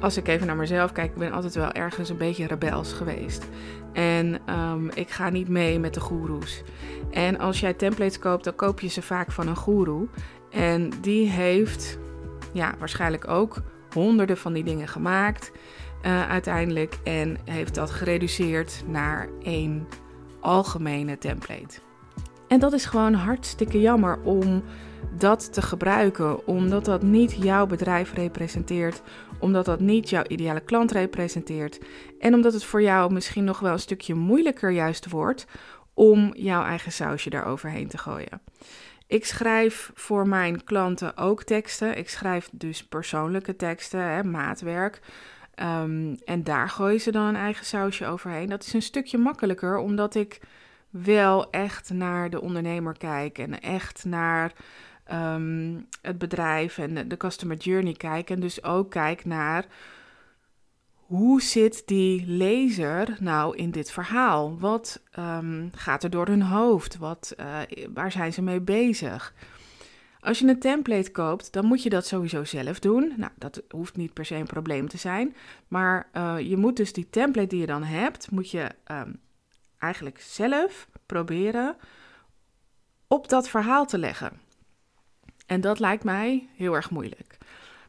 als 0.00 0.16
ik 0.16 0.28
even 0.28 0.46
naar 0.46 0.56
mezelf 0.56 0.92
kijk, 0.92 1.10
ik 1.10 1.18
ben 1.18 1.32
altijd 1.32 1.54
wel 1.54 1.72
ergens 1.72 2.08
een 2.08 2.16
beetje 2.16 2.46
rebels 2.46 2.92
geweest. 2.92 3.48
En 3.92 4.40
um, 4.54 4.90
ik 4.94 5.10
ga 5.10 5.28
niet 5.28 5.48
mee 5.48 5.78
met 5.78 5.94
de 5.94 6.00
goeroes. 6.00 6.62
En 7.10 7.38
als 7.38 7.60
jij 7.60 7.74
templates 7.74 8.18
koopt, 8.18 8.44
dan 8.44 8.54
koop 8.54 8.80
je 8.80 8.88
ze 8.88 9.02
vaak 9.02 9.32
van 9.32 9.48
een 9.48 9.56
goeroe. 9.56 10.08
En 10.50 10.92
die 11.00 11.28
heeft 11.28 11.98
ja, 12.52 12.74
waarschijnlijk 12.78 13.28
ook 13.28 13.62
honderden 13.92 14.36
van 14.36 14.52
die 14.52 14.64
dingen 14.64 14.88
gemaakt 14.88 15.52
uh, 16.06 16.28
uiteindelijk. 16.28 16.98
En 17.04 17.36
heeft 17.44 17.74
dat 17.74 17.90
gereduceerd 17.90 18.82
naar 18.86 19.28
één 19.42 19.88
algemene 20.40 21.18
template. 21.18 21.78
En 22.48 22.58
dat 22.58 22.72
is 22.72 22.84
gewoon 22.84 23.14
hartstikke 23.14 23.80
jammer 23.80 24.18
om 24.22 24.62
dat 25.18 25.52
te 25.52 25.62
gebruiken, 25.62 26.46
omdat 26.46 26.84
dat 26.84 27.02
niet 27.02 27.36
jouw 27.42 27.66
bedrijf 27.66 28.12
representeert, 28.12 29.02
omdat 29.38 29.64
dat 29.64 29.80
niet 29.80 30.10
jouw 30.10 30.24
ideale 30.26 30.60
klant 30.60 30.92
representeert 30.92 31.80
en 32.18 32.34
omdat 32.34 32.52
het 32.52 32.64
voor 32.64 32.82
jou 32.82 33.12
misschien 33.12 33.44
nog 33.44 33.58
wel 33.58 33.72
een 33.72 33.78
stukje 33.78 34.14
moeilijker 34.14 34.70
juist 34.70 35.10
wordt 35.10 35.46
om 35.94 36.34
jouw 36.34 36.64
eigen 36.64 36.92
sausje 36.92 37.30
daaroverheen 37.30 37.88
te 37.88 37.98
gooien. 37.98 38.40
Ik 39.06 39.24
schrijf 39.24 39.90
voor 39.94 40.28
mijn 40.28 40.64
klanten 40.64 41.16
ook 41.16 41.42
teksten. 41.42 41.98
Ik 41.98 42.08
schrijf 42.08 42.48
dus 42.52 42.84
persoonlijke 42.84 43.56
teksten, 43.56 44.00
hè, 44.00 44.24
maatwerk. 44.24 45.00
Um, 45.56 46.16
en 46.24 46.44
daar 46.44 46.68
gooien 46.68 47.00
ze 47.00 47.10
dan 47.10 47.26
een 47.26 47.36
eigen 47.36 47.66
sausje 47.66 48.06
overheen. 48.06 48.48
Dat 48.48 48.64
is 48.64 48.72
een 48.72 48.82
stukje 48.82 49.18
makkelijker, 49.18 49.78
omdat 49.78 50.14
ik 50.14 50.40
wel 50.90 51.50
echt 51.50 51.90
naar 51.90 52.30
de 52.30 52.40
ondernemer 52.40 52.98
kijk 52.98 53.38
en 53.38 53.60
echt 53.60 54.04
naar 54.04 54.52
um, 55.12 55.86
het 56.02 56.18
bedrijf 56.18 56.78
en 56.78 57.08
de 57.08 57.16
customer 57.16 57.56
journey 57.56 57.92
kijk. 57.92 58.30
En 58.30 58.40
dus 58.40 58.64
ook 58.64 58.90
kijk 58.90 59.24
naar 59.24 59.66
hoe 60.92 61.42
zit 61.42 61.82
die 61.86 62.26
lezer 62.26 63.16
nou 63.20 63.56
in 63.56 63.70
dit 63.70 63.90
verhaal? 63.90 64.58
Wat 64.58 65.02
um, 65.18 65.70
gaat 65.74 66.02
er 66.02 66.10
door 66.10 66.26
hun 66.26 66.42
hoofd? 66.42 66.96
Wat, 66.96 67.34
uh, 67.40 67.58
waar 67.94 68.12
zijn 68.12 68.32
ze 68.32 68.42
mee 68.42 68.60
bezig? 68.60 69.34
Als 70.20 70.38
je 70.38 70.46
een 70.46 70.58
template 70.58 71.10
koopt, 71.10 71.52
dan 71.52 71.64
moet 71.64 71.82
je 71.82 71.90
dat 71.90 72.06
sowieso 72.06 72.44
zelf 72.44 72.78
doen. 72.78 73.12
Nou, 73.16 73.32
dat 73.38 73.62
hoeft 73.68 73.96
niet 73.96 74.12
per 74.12 74.24
se 74.24 74.34
een 74.34 74.46
probleem 74.46 74.88
te 74.88 74.96
zijn. 74.96 75.36
Maar 75.68 76.08
uh, 76.12 76.36
je 76.38 76.56
moet 76.56 76.76
dus 76.76 76.92
die 76.92 77.10
template 77.10 77.48
die 77.48 77.60
je 77.60 77.66
dan 77.66 77.82
hebt, 77.82 78.30
moet 78.30 78.50
je 78.50 78.70
um, 78.90 79.20
eigenlijk 79.78 80.20
zelf 80.20 80.88
proberen 81.06 81.76
op 83.06 83.28
dat 83.28 83.48
verhaal 83.48 83.86
te 83.86 83.98
leggen. 83.98 84.32
En 85.50 85.60
dat 85.60 85.78
lijkt 85.78 86.04
mij 86.04 86.48
heel 86.56 86.74
erg 86.74 86.90
moeilijk. 86.90 87.38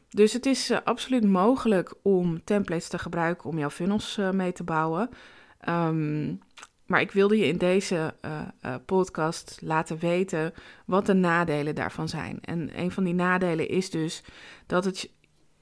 Dus 0.08 0.32
het 0.32 0.46
is 0.46 0.70
uh, 0.70 0.78
absoluut 0.84 1.24
mogelijk 1.24 1.94
om 2.02 2.44
templates 2.44 2.88
te 2.88 2.98
gebruiken 2.98 3.48
om 3.48 3.58
jouw 3.58 3.70
funnels 3.70 4.16
uh, 4.18 4.30
mee 4.30 4.52
te 4.52 4.64
bouwen. 4.64 5.10
Um, 5.68 6.40
maar 6.86 7.00
ik 7.00 7.12
wilde 7.12 7.38
je 7.38 7.46
in 7.46 7.58
deze 7.58 8.14
uh, 8.24 8.74
podcast 8.86 9.58
laten 9.60 9.98
weten 9.98 10.52
wat 10.86 11.06
de 11.06 11.12
nadelen 11.14 11.74
daarvan 11.74 12.08
zijn. 12.08 12.38
En 12.40 12.80
een 12.80 12.90
van 12.90 13.04
die 13.04 13.14
nadelen 13.14 13.68
is 13.68 13.90
dus 13.90 14.22
dat, 14.66 14.84
het, 14.84 15.10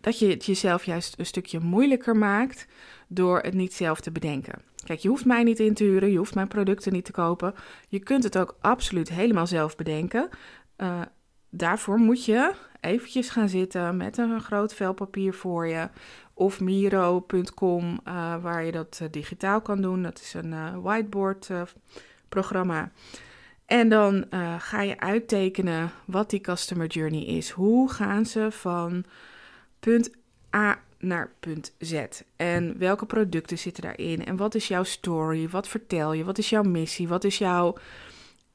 dat 0.01 0.19
je 0.19 0.29
het 0.29 0.45
jezelf 0.45 0.85
juist 0.85 1.19
een 1.19 1.27
stukje 1.27 1.61
moeilijker 1.61 2.17
maakt 2.17 2.67
door 3.09 3.41
het 3.41 3.55
niet 3.55 3.75
zelf 3.75 4.01
te 4.01 4.11
bedenken. 4.11 4.63
Kijk, 4.85 4.99
je 4.99 5.09
hoeft 5.09 5.25
mij 5.25 5.43
niet 5.43 5.61
in 5.61 5.75
te 5.75 5.85
huren, 5.85 6.11
je 6.11 6.19
hoeft 6.19 6.35
mijn 6.35 6.49
producten 6.49 6.93
niet 6.93 7.05
te 7.05 7.13
kopen. 7.13 7.55
Je 7.89 7.99
kunt 7.99 8.25
het 8.25 8.39
ook 8.39 8.57
absoluut 8.61 9.09
helemaal 9.09 9.47
zelf 9.47 9.77
bedenken. 9.77 10.29
Daarvoor 11.51 11.99
moet 11.99 12.25
je 12.25 12.53
eventjes 12.81 13.31
gaan 13.31 13.49
zitten 13.49 13.97
met 13.97 14.19
een 14.19 14.41
groot 14.41 14.75
vel 14.75 14.93
papier 14.93 15.35
voor 15.35 15.67
je. 15.67 15.89
Of 16.35 16.61
Miro.com, 16.61 18.01
uh, 18.09 18.43
waar 18.43 18.65
je 18.65 18.73
dat 18.73 18.99
uh, 19.03 19.09
digitaal 19.11 19.61
kan 19.61 19.81
doen. 19.81 20.03
Dat 20.03 20.21
is 20.21 20.35
een 20.35 20.53
uh, 20.53 20.77
whiteboard 20.83 21.51
programma. 22.29 22.91
En 23.67 23.89
dan 23.89 24.25
ga 24.59 24.83
je 24.83 25.01
uittekenen 25.01 25.91
wat 26.05 26.31
die 26.31 26.41
customer 26.41 26.87
journey 26.87 27.25
is. 27.25 27.51
Hoe 27.51 27.91
gaan 27.91 28.27
ze 28.27 28.49
van 28.51 29.05
punt 29.81 30.11
A 30.57 30.79
naar 30.99 31.33
punt 31.41 31.75
Z? 31.79 32.05
En 32.37 32.79
welke 32.79 33.07
producten 33.07 33.59
zitten 33.59 33.83
daarin? 33.83 34.25
En 34.25 34.37
wat 34.37 34.55
is 34.55 34.69
jouw 34.69 34.83
story? 34.83 35.49
Wat 35.49 35.69
vertel 35.69 36.13
je? 36.13 36.25
Wat 36.25 36.39
is 36.39 36.51
jouw 36.51 36.63
missie? 36.63 37.09
Wat 37.09 37.25
is 37.25 37.39
jouw 37.39 37.77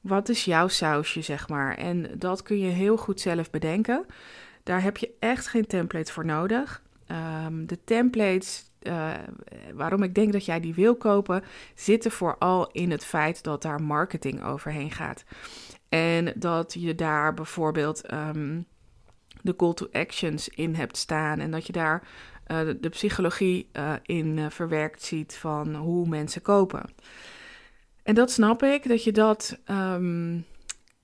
wat 0.06 0.28
is 0.28 0.44
jouw 0.44 0.68
sausje, 0.68 1.22
zeg 1.22 1.48
maar? 1.48 1.74
En 1.74 2.10
dat 2.18 2.42
kun 2.42 2.58
je 2.58 2.70
heel 2.70 2.96
goed 2.96 3.20
zelf 3.20 3.50
bedenken. 3.50 4.06
Daar 4.62 4.82
heb 4.82 4.96
je 4.96 5.10
echt 5.18 5.46
geen 5.46 5.66
template 5.66 6.12
voor 6.12 6.24
nodig. 6.24 6.82
Um, 7.46 7.66
de 7.66 7.84
templates, 7.84 8.70
uh, 8.82 9.10
waarom 9.74 10.02
ik 10.02 10.14
denk 10.14 10.32
dat 10.32 10.44
jij 10.44 10.60
die 10.60 10.74
wil 10.74 10.96
kopen, 10.96 11.42
zitten 11.74 12.10
vooral 12.10 12.70
in 12.72 12.90
het 12.90 13.04
feit 13.04 13.42
dat 13.42 13.62
daar 13.62 13.82
marketing 13.82 14.44
overheen 14.44 14.90
gaat. 14.90 15.24
En 15.88 16.32
dat 16.36 16.72
je 16.78 16.94
daar 16.94 17.34
bijvoorbeeld 17.34 18.12
um, 18.12 18.66
de 19.42 19.56
call 19.56 19.74
to 19.74 19.88
actions 19.92 20.48
in 20.48 20.74
hebt 20.74 20.96
staan. 20.96 21.40
En 21.40 21.50
dat 21.50 21.66
je 21.66 21.72
daar 21.72 22.02
uh, 22.46 22.58
de, 22.80 22.88
psychologie 22.88 23.68
uh, 23.72 23.92
in 24.02 24.50
verwerkt 24.50 25.02
ziet 25.02 25.36
van 25.36 25.74
hoe 25.74 26.08
mensen 26.08 26.42
kopen. 26.42 26.90
En 28.06 28.14
dat 28.14 28.30
snap 28.30 28.62
ik, 28.62 28.88
dat 28.88 29.04
je 29.04 29.12
dat 29.12 29.58
um, 29.70 30.44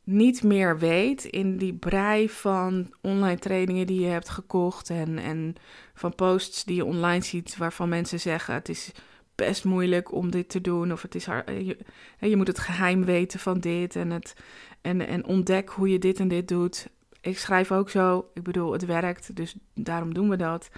niet 0.04 0.42
meer 0.42 0.78
weet 0.78 1.25
in 1.25 1.56
die 1.56 1.75
brei 1.75 2.30
van 2.30 2.94
online 3.00 3.38
trainingen 3.38 3.87
die 3.87 4.00
je 4.00 4.06
hebt 4.06 4.28
gekocht 4.28 4.90
en, 4.90 5.18
en 5.18 5.54
van 5.94 6.14
posts 6.14 6.64
die 6.64 6.76
je 6.76 6.85
online 6.85 7.25
ziet 7.25 7.56
waarvan 7.56 7.88
mensen 7.88 8.21
zeggen 8.21 8.54
het 8.54 8.68
is 8.68 8.90
best 9.35 9.64
moeilijk 9.64 10.12
om 10.12 10.30
dit 10.30 10.49
te 10.49 10.61
doen 10.61 10.92
of 10.92 11.02
het 11.02 11.14
is 11.14 11.25
je, 11.25 11.76
je 12.18 12.37
moet 12.37 12.47
het 12.47 12.59
geheim 12.59 13.04
weten 13.04 13.40
van 13.40 13.61
dit 13.61 13.97
en, 13.97 14.11
het, 14.11 14.35
en, 14.80 15.06
en 15.06 15.25
ontdek 15.25 15.68
hoe 15.68 15.88
je 15.88 15.99
dit 15.99 16.21
en 16.21 16.28
dit 16.28 16.49
doet. 16.49 16.88
Ik 17.21 17.38
schrijf 17.38 17.73
ook 17.73 17.90
zo, 17.90 18.30
ik 18.35 18.42
bedoel 18.42 18.73
het 18.73 18.85
werkt, 18.85 19.37
dus 19.37 19.56
daarom 19.75 20.14
doen 20.14 20.28
we 20.28 20.37
dat. 20.37 20.71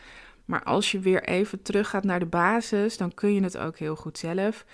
Maar 0.45 0.62
als 0.62 0.93
je 0.93 0.99
weer 0.99 1.23
even 1.23 1.62
teruggaat 1.62 2.04
naar 2.04 2.19
de 2.19 2.26
basis, 2.26 2.97
dan 2.97 3.14
kun 3.14 3.35
je 3.35 3.43
het 3.43 3.59
ook 3.59 3.78
heel 3.78 3.97
goed 3.97 4.19
zelf. 4.19 4.64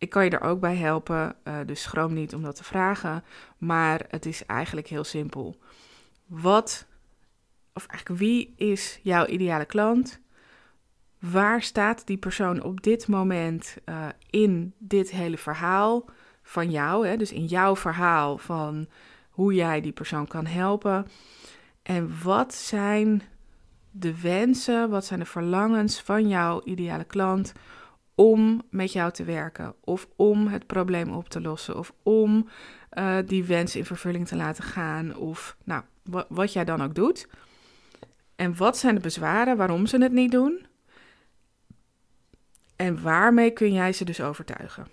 Ik 0.00 0.10
kan 0.10 0.24
je 0.24 0.30
er 0.30 0.40
ook 0.40 0.60
bij 0.60 0.76
helpen, 0.76 1.36
uh, 1.44 1.58
dus 1.66 1.82
schroom 1.82 2.12
niet 2.12 2.34
om 2.34 2.42
dat 2.42 2.56
te 2.56 2.64
vragen. 2.64 3.24
Maar 3.58 4.04
het 4.08 4.26
is 4.26 4.46
eigenlijk 4.46 4.86
heel 4.86 5.04
simpel. 5.04 5.56
Wat, 6.26 6.86
of 7.72 7.86
eigenlijk 7.86 8.20
wie 8.20 8.54
is 8.56 9.00
jouw 9.02 9.26
ideale 9.26 9.64
klant? 9.64 10.20
Waar 11.18 11.62
staat 11.62 12.06
die 12.06 12.16
persoon 12.16 12.62
op 12.62 12.82
dit 12.82 13.08
moment 13.08 13.76
uh, 13.84 14.06
in 14.30 14.74
dit 14.78 15.10
hele 15.10 15.38
verhaal 15.38 16.04
van 16.42 16.70
jou? 16.70 17.06
Hè? 17.06 17.16
Dus 17.16 17.32
in 17.32 17.44
jouw 17.44 17.76
verhaal 17.76 18.38
van 18.38 18.88
hoe 19.30 19.54
jij 19.54 19.80
die 19.80 19.92
persoon 19.92 20.26
kan 20.26 20.46
helpen. 20.46 21.06
En 21.82 22.22
wat 22.22 22.54
zijn 22.54 23.22
de 23.90 24.20
wensen, 24.20 24.90
wat 24.90 25.04
zijn 25.04 25.20
de 25.20 25.26
verlangens 25.26 26.00
van 26.00 26.28
jouw 26.28 26.62
ideale 26.64 27.04
klant 27.04 27.52
om 28.20 28.62
met 28.70 28.92
jou 28.92 29.12
te 29.12 29.24
werken 29.24 29.74
of 29.80 30.08
om 30.16 30.46
het 30.46 30.66
probleem 30.66 31.10
op 31.10 31.28
te 31.28 31.40
lossen 31.40 31.78
of 31.78 31.92
om 32.02 32.48
uh, 32.92 33.16
die 33.26 33.44
wens 33.44 33.76
in 33.76 33.84
vervulling 33.84 34.26
te 34.26 34.36
laten 34.36 34.64
gaan 34.64 35.16
of 35.16 35.56
nou, 35.64 35.82
wat 36.28 36.52
jij 36.52 36.64
dan 36.64 36.82
ook 36.82 36.94
doet. 36.94 37.28
En 38.36 38.56
wat 38.56 38.78
zijn 38.78 38.94
de 38.94 39.00
bezwaren 39.00 39.56
waarom 39.56 39.86
ze 39.86 40.02
het 40.02 40.12
niet 40.12 40.30
doen? 40.30 40.66
En 42.76 43.02
waarmee 43.02 43.50
kun 43.50 43.72
jij 43.72 43.92
ze 43.92 44.04
dus 44.04 44.20
overtuigen? 44.20 44.86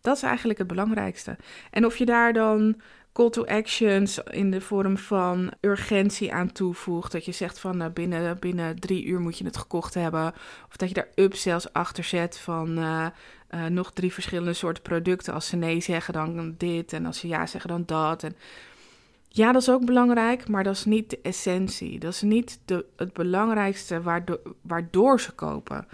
Dat 0.00 0.16
is 0.16 0.22
eigenlijk 0.22 0.58
het 0.58 0.66
belangrijkste. 0.66 1.36
En 1.70 1.86
of 1.86 1.96
je 1.96 2.04
daar 2.04 2.32
dan 2.32 2.80
call 3.16 3.30
to 3.30 3.44
actions 3.44 4.18
in 4.18 4.50
de 4.50 4.60
vorm 4.60 4.98
van 4.98 5.52
urgentie 5.60 6.32
aan 6.32 6.52
toevoegt. 6.52 7.12
Dat 7.12 7.24
je 7.24 7.32
zegt 7.32 7.58
van 7.58 7.82
uh, 7.82 7.88
binnen, 7.94 8.38
binnen 8.38 8.80
drie 8.80 9.04
uur 9.04 9.20
moet 9.20 9.38
je 9.38 9.44
het 9.44 9.56
gekocht 9.56 9.94
hebben. 9.94 10.34
Of 10.68 10.76
dat 10.76 10.88
je 10.88 10.94
daar 10.94 11.08
upsells 11.14 11.72
achter 11.72 12.04
zet 12.04 12.38
van 12.38 12.78
uh, 12.78 13.06
uh, 13.50 13.66
nog 13.66 13.92
drie 13.92 14.12
verschillende 14.12 14.52
soorten 14.52 14.82
producten. 14.82 15.34
Als 15.34 15.46
ze 15.46 15.56
nee 15.56 15.80
zeggen, 15.80 16.14
dan 16.14 16.54
dit. 16.58 16.92
En 16.92 17.06
als 17.06 17.18
ze 17.18 17.28
ja 17.28 17.46
zeggen, 17.46 17.70
dan 17.70 17.82
dat. 17.86 18.22
En 18.22 18.36
ja, 19.28 19.52
dat 19.52 19.62
is 19.62 19.70
ook 19.70 19.84
belangrijk, 19.84 20.48
maar 20.48 20.64
dat 20.64 20.74
is 20.74 20.84
niet 20.84 21.10
de 21.10 21.18
essentie. 21.22 21.98
Dat 21.98 22.12
is 22.12 22.22
niet 22.22 22.58
de, 22.64 22.84
het 22.96 23.12
belangrijkste 23.12 24.02
waardoor, 24.02 24.40
waardoor 24.60 25.20
ze 25.20 25.32
kopen. 25.32 25.86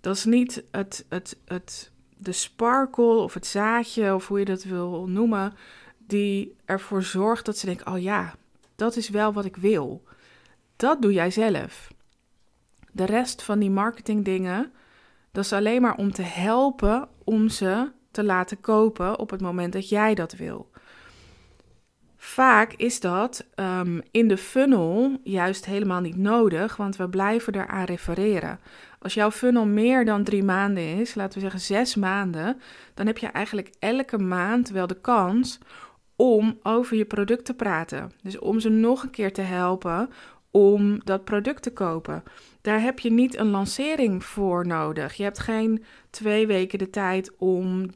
Dat 0.00 0.16
is 0.16 0.24
niet 0.24 0.62
het, 0.70 1.04
het, 1.08 1.36
het, 1.44 1.90
de 2.16 2.32
sparkle 2.32 3.16
of 3.16 3.34
het 3.34 3.46
zaadje, 3.46 4.14
of 4.14 4.28
hoe 4.28 4.38
je 4.38 4.44
dat 4.44 4.62
wil 4.62 5.06
noemen 5.08 5.52
die 6.10 6.56
ervoor 6.64 7.02
zorgt 7.02 7.44
dat 7.44 7.58
ze 7.58 7.66
denken: 7.66 7.92
oh 7.92 8.00
ja, 8.00 8.34
dat 8.76 8.96
is 8.96 9.08
wel 9.08 9.32
wat 9.32 9.44
ik 9.44 9.56
wil. 9.56 10.02
Dat 10.76 11.02
doe 11.02 11.12
jij 11.12 11.30
zelf. 11.30 11.92
De 12.92 13.04
rest 13.04 13.42
van 13.42 13.58
die 13.58 13.70
marketingdingen, 13.70 14.72
dat 15.32 15.44
is 15.44 15.52
alleen 15.52 15.82
maar 15.82 15.96
om 15.96 16.12
te 16.12 16.22
helpen 16.22 17.08
om 17.24 17.48
ze 17.48 17.90
te 18.10 18.24
laten 18.24 18.60
kopen 18.60 19.18
op 19.18 19.30
het 19.30 19.40
moment 19.40 19.72
dat 19.72 19.88
jij 19.88 20.14
dat 20.14 20.32
wil. 20.32 20.70
Vaak 22.22 22.72
is 22.72 23.00
dat 23.00 23.46
ehm, 23.54 24.00
in 24.10 24.28
de 24.28 24.36
funnel 24.36 25.18
juist 25.22 25.64
helemaal 25.64 26.00
niet 26.00 26.16
nodig, 26.16 26.76
want 26.76 26.96
we 26.96 27.08
blijven 27.08 27.54
eraan 27.54 27.84
refereren. 27.84 28.60
Als 28.98 29.14
jouw 29.14 29.30
funnel 29.30 29.66
meer 29.66 30.04
dan 30.04 30.24
drie 30.24 30.42
maanden 30.42 30.96
is, 30.96 31.14
laten 31.14 31.34
we 31.34 31.40
zeggen 31.40 31.60
zes 31.60 31.94
maanden, 31.94 32.60
dan 32.94 33.06
heb 33.06 33.18
je 33.18 33.26
eigenlijk 33.26 33.70
elke 33.78 34.18
maand 34.18 34.68
wel 34.68 34.86
de 34.86 35.00
kans 35.00 35.58
om 36.20 36.58
over 36.62 36.96
je 36.96 37.04
product 37.04 37.44
te 37.44 37.54
praten. 37.54 38.12
Dus 38.22 38.38
om 38.38 38.60
ze 38.60 38.68
nog 38.68 39.02
een 39.02 39.10
keer 39.10 39.32
te 39.32 39.40
helpen 39.40 40.10
om 40.50 41.00
dat 41.04 41.24
product 41.24 41.62
te 41.62 41.72
kopen. 41.72 42.22
Daar 42.60 42.82
heb 42.82 42.98
je 42.98 43.10
niet 43.10 43.36
een 43.36 43.50
lancering 43.50 44.24
voor 44.24 44.66
nodig. 44.66 45.14
Je 45.14 45.22
hebt 45.22 45.38
geen 45.38 45.84
twee 46.10 46.46
weken 46.46 46.78
de 46.78 46.90
tijd 46.90 47.36
om 47.36 47.86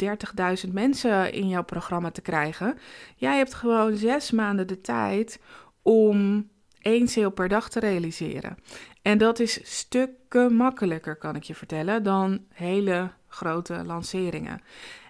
30.000 0.67 0.73
mensen 0.73 1.33
in 1.33 1.49
jouw 1.49 1.65
programma 1.65 2.11
te 2.11 2.21
krijgen. 2.21 2.79
Jij 3.17 3.37
hebt 3.37 3.55
gewoon 3.55 3.97
zes 3.97 4.31
maanden 4.31 4.67
de 4.67 4.81
tijd 4.81 5.41
om 5.83 6.49
één 6.81 7.09
sale 7.09 7.31
per 7.31 7.49
dag 7.49 7.69
te 7.69 7.81
realiseren. 7.81 8.57
En 9.03 9.19
dat 9.19 9.39
is 9.39 9.61
stukken 9.63 10.55
makkelijker, 10.55 11.17
kan 11.17 11.37
ik 11.37 11.43
je 11.43 11.55
vertellen, 11.55 12.03
dan 12.03 12.45
hele 12.49 13.11
grote 13.29 13.85
lanceringen. 13.85 14.61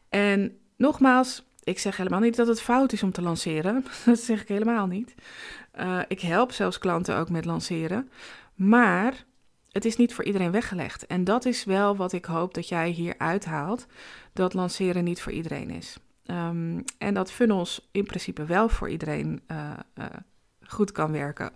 En 0.09 0.59
nogmaals, 0.76 1.44
ik 1.64 1.78
zeg 1.78 1.97
helemaal 1.97 2.21
niet 2.21 2.37
dat 2.37 2.47
het 2.47 2.61
fout 2.61 2.92
is 2.92 3.02
om 3.02 3.12
te 3.12 3.23
lanceren. 3.23 3.85
Dat 4.04 4.18
zeg 4.18 4.42
ik 4.42 4.49
helemaal 4.49 4.87
niet. 4.87 5.14
Uh, 5.80 6.00
ik 6.09 6.21
help 6.21 6.52
zelfs 6.52 6.78
klanten 6.78 7.16
ook 7.16 7.30
met 7.30 7.44
lanceren. 7.44 8.11
Maar 8.54 9.25
het 9.71 9.85
is 9.85 9.97
niet 9.97 10.14
voor 10.14 10.25
iedereen 10.25 10.50
weggelegd. 10.50 11.06
En 11.06 11.25
dat 11.25 11.44
is 11.44 11.64
wel 11.64 11.97
wat 11.97 12.12
ik 12.12 12.25
hoop 12.25 12.54
dat 12.54 12.68
jij 12.68 12.88
hier 12.88 13.14
uithaalt: 13.18 13.87
dat 14.33 14.54
lanceren 14.54 15.04
niet 15.04 15.23
voor 15.23 15.33
iedereen 15.33 15.71
is. 15.71 15.97
Um, 16.26 16.85
en 16.99 17.14
dat 17.14 17.33
funnels 17.33 17.88
in 17.92 18.04
principe 18.04 18.44
wel 18.44 18.68
voor 18.68 18.88
iedereen 18.88 19.42
uh, 19.50 19.71
uh, 19.99 20.04
goed 20.62 20.92
kan 20.92 21.12
werken. 21.12 21.50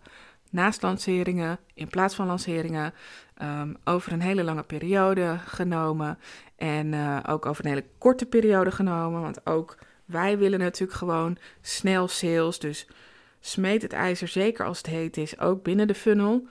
Naast 0.50 0.82
lanceringen, 0.82 1.58
in 1.74 1.88
plaats 1.88 2.14
van 2.14 2.26
lanceringen, 2.26 2.94
um, 3.42 3.76
over 3.84 4.12
een 4.12 4.20
hele 4.20 4.44
lange 4.44 4.62
periode 4.62 5.38
genomen. 5.44 6.18
En 6.56 6.94
ook 7.26 7.46
over 7.46 7.64
een 7.64 7.70
hele 7.70 7.86
korte 7.98 8.26
periode 8.26 8.70
genomen. 8.70 9.20
Want 9.20 9.46
ook 9.46 9.78
wij 10.08 10.38
willen 10.38 10.58
natuurlijk 10.58 10.98
gewoon 10.98 11.38
snel 11.60 12.08
sales. 12.08 12.58
Dus 12.58 12.86
smeet 13.40 13.82
het 13.82 13.92
ijzer 13.92 14.28
zeker 14.28 14.64
als 14.64 14.78
het 14.78 14.86
heet 14.86 15.16
is, 15.16 15.38
ook 15.38 15.62
binnen 15.62 15.86
de 15.86 15.94
funnel. 15.94 16.46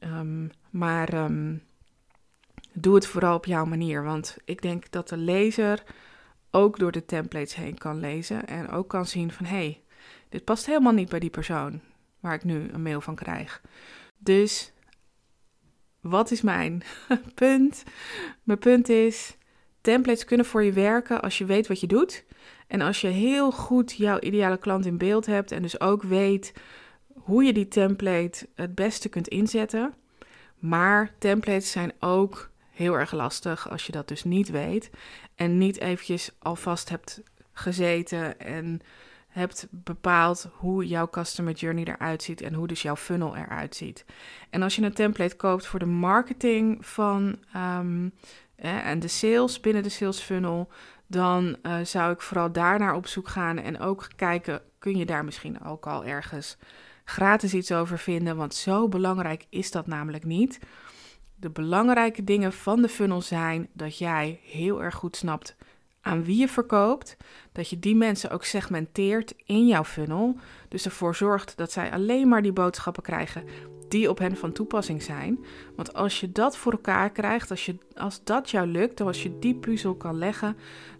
Um, 0.00 0.50
maar 0.70 1.14
um, 1.14 1.62
doe 2.72 2.94
het 2.94 3.06
vooral 3.06 3.36
op 3.36 3.44
jouw 3.44 3.64
manier. 3.64 4.02
Want 4.02 4.36
ik 4.44 4.62
denk 4.62 4.90
dat 4.90 5.08
de 5.08 5.16
lezer 5.16 5.82
ook 6.50 6.78
door 6.78 6.92
de 6.92 7.04
templates 7.04 7.54
heen 7.54 7.78
kan 7.78 8.00
lezen. 8.00 8.46
En 8.46 8.70
ook 8.70 8.88
kan 8.88 9.06
zien 9.06 9.32
van 9.32 9.46
hé, 9.46 9.56
hey, 9.56 9.82
dit 10.28 10.44
past 10.44 10.66
helemaal 10.66 10.92
niet 10.92 11.08
bij 11.08 11.18
die 11.18 11.30
persoon 11.30 11.80
waar 12.20 12.34
ik 12.34 12.44
nu 12.44 12.68
een 12.72 12.82
mail 12.82 13.00
van 13.00 13.14
krijg. 13.14 13.62
Dus 14.18 14.72
wat 16.00 16.30
is 16.30 16.42
mijn 16.42 16.82
punt? 17.34 17.82
Mijn 18.42 18.58
punt 18.58 18.88
is: 18.88 19.36
templates 19.80 20.24
kunnen 20.24 20.46
voor 20.46 20.64
je 20.64 20.72
werken 20.72 21.22
als 21.22 21.38
je 21.38 21.44
weet 21.44 21.66
wat 21.66 21.80
je 21.80 21.86
doet. 21.86 22.24
En 22.66 22.80
als 22.80 23.00
je 23.00 23.08
heel 23.08 23.50
goed 23.50 23.92
jouw 23.92 24.18
ideale 24.18 24.58
klant 24.58 24.86
in 24.86 24.98
beeld 24.98 25.26
hebt 25.26 25.52
en 25.52 25.62
dus 25.62 25.80
ook 25.80 26.02
weet 26.02 26.52
hoe 27.12 27.44
je 27.44 27.52
die 27.52 27.68
template 27.68 28.48
het 28.54 28.74
beste 28.74 29.08
kunt 29.08 29.28
inzetten. 29.28 29.94
Maar 30.58 31.12
templates 31.18 31.70
zijn 31.70 31.92
ook 32.00 32.50
heel 32.70 32.94
erg 32.94 33.12
lastig 33.12 33.70
als 33.70 33.86
je 33.86 33.92
dat 33.92 34.08
dus 34.08 34.24
niet 34.24 34.50
weet 34.50 34.90
en 35.34 35.58
niet 35.58 35.80
eventjes 35.80 36.30
alvast 36.38 36.88
hebt 36.88 37.22
gezeten 37.52 38.40
en 38.40 38.80
hebt 39.28 39.66
bepaald 39.70 40.48
hoe 40.52 40.86
jouw 40.86 41.08
customer 41.08 41.52
journey 41.52 41.84
eruit 41.84 42.22
ziet 42.22 42.40
en 42.40 42.54
hoe 42.54 42.66
dus 42.66 42.82
jouw 42.82 42.96
funnel 42.96 43.36
eruit 43.36 43.76
ziet. 43.76 44.04
En 44.50 44.62
als 44.62 44.76
je 44.76 44.82
een 44.82 44.92
template 44.92 45.36
koopt 45.36 45.66
voor 45.66 45.78
de 45.78 45.86
marketing 45.86 46.86
van 46.86 47.38
um, 47.56 48.12
eh, 48.56 48.86
en 48.86 49.00
de 49.00 49.08
sales 49.08 49.60
binnen 49.60 49.82
de 49.82 49.88
sales 49.88 50.20
funnel, 50.20 50.68
dan 51.08 51.56
uh, 51.62 51.78
zou 51.82 52.12
ik 52.12 52.20
vooral 52.20 52.52
daar 52.52 52.78
naar 52.78 52.94
op 52.94 53.06
zoek 53.06 53.28
gaan 53.28 53.58
en 53.58 53.80
ook 53.80 54.08
kijken, 54.16 54.62
kun 54.78 54.96
je 54.96 55.06
daar 55.06 55.24
misschien 55.24 55.64
ook 55.64 55.86
al 55.86 56.04
ergens 56.04 56.56
gratis 57.04 57.54
iets 57.54 57.72
over 57.72 57.98
vinden, 57.98 58.36
want 58.36 58.54
zo 58.54 58.88
belangrijk 58.88 59.46
is 59.48 59.70
dat 59.70 59.86
namelijk 59.86 60.24
niet. 60.24 60.58
De 61.34 61.50
belangrijke 61.50 62.24
dingen 62.24 62.52
van 62.52 62.82
de 62.82 62.88
funnel 62.88 63.22
zijn 63.22 63.68
dat 63.72 63.98
jij 63.98 64.40
heel 64.42 64.82
erg 64.82 64.94
goed 64.94 65.16
snapt 65.16 65.56
aan 66.08 66.24
wie 66.24 66.38
je 66.38 66.48
verkoopt, 66.48 67.16
dat 67.52 67.70
je 67.70 67.78
die 67.78 67.96
mensen 67.96 68.30
ook 68.30 68.44
segmenteert 68.44 69.34
in 69.44 69.66
jouw 69.66 69.84
funnel, 69.84 70.36
dus 70.68 70.84
ervoor 70.84 71.14
zorgt 71.14 71.56
dat 71.56 71.72
zij 71.72 71.92
alleen 71.92 72.28
maar 72.28 72.42
die 72.42 72.52
boodschappen 72.52 73.02
krijgen 73.02 73.44
die 73.88 74.10
op 74.10 74.18
hen 74.18 74.36
van 74.36 74.52
toepassing 74.52 75.02
zijn. 75.02 75.44
Want 75.76 75.94
als 75.94 76.20
je 76.20 76.32
dat 76.32 76.56
voor 76.56 76.72
elkaar 76.72 77.10
krijgt, 77.10 77.50
als, 77.50 77.66
je, 77.66 77.76
als 77.94 78.24
dat 78.24 78.50
jou 78.50 78.66
lukt, 78.66 79.00
als 79.00 79.22
je 79.22 79.38
die 79.38 79.54
puzzel 79.54 79.94
kan 79.94 80.18
leggen, 80.18 80.56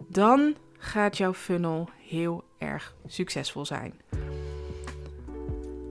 dan 0.07 0.55
gaat 0.77 1.17
jouw 1.17 1.33
funnel 1.33 1.89
heel 2.07 2.43
erg 2.57 2.95
succesvol 3.05 3.65
zijn. 3.65 3.93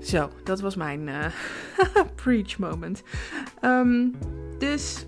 Zo, 0.02 0.30
dat 0.44 0.60
was 0.60 0.76
mijn 0.76 1.06
uh, 1.06 1.26
preach 2.22 2.58
moment. 2.58 3.02
Um, 3.62 4.14
dus 4.58 5.06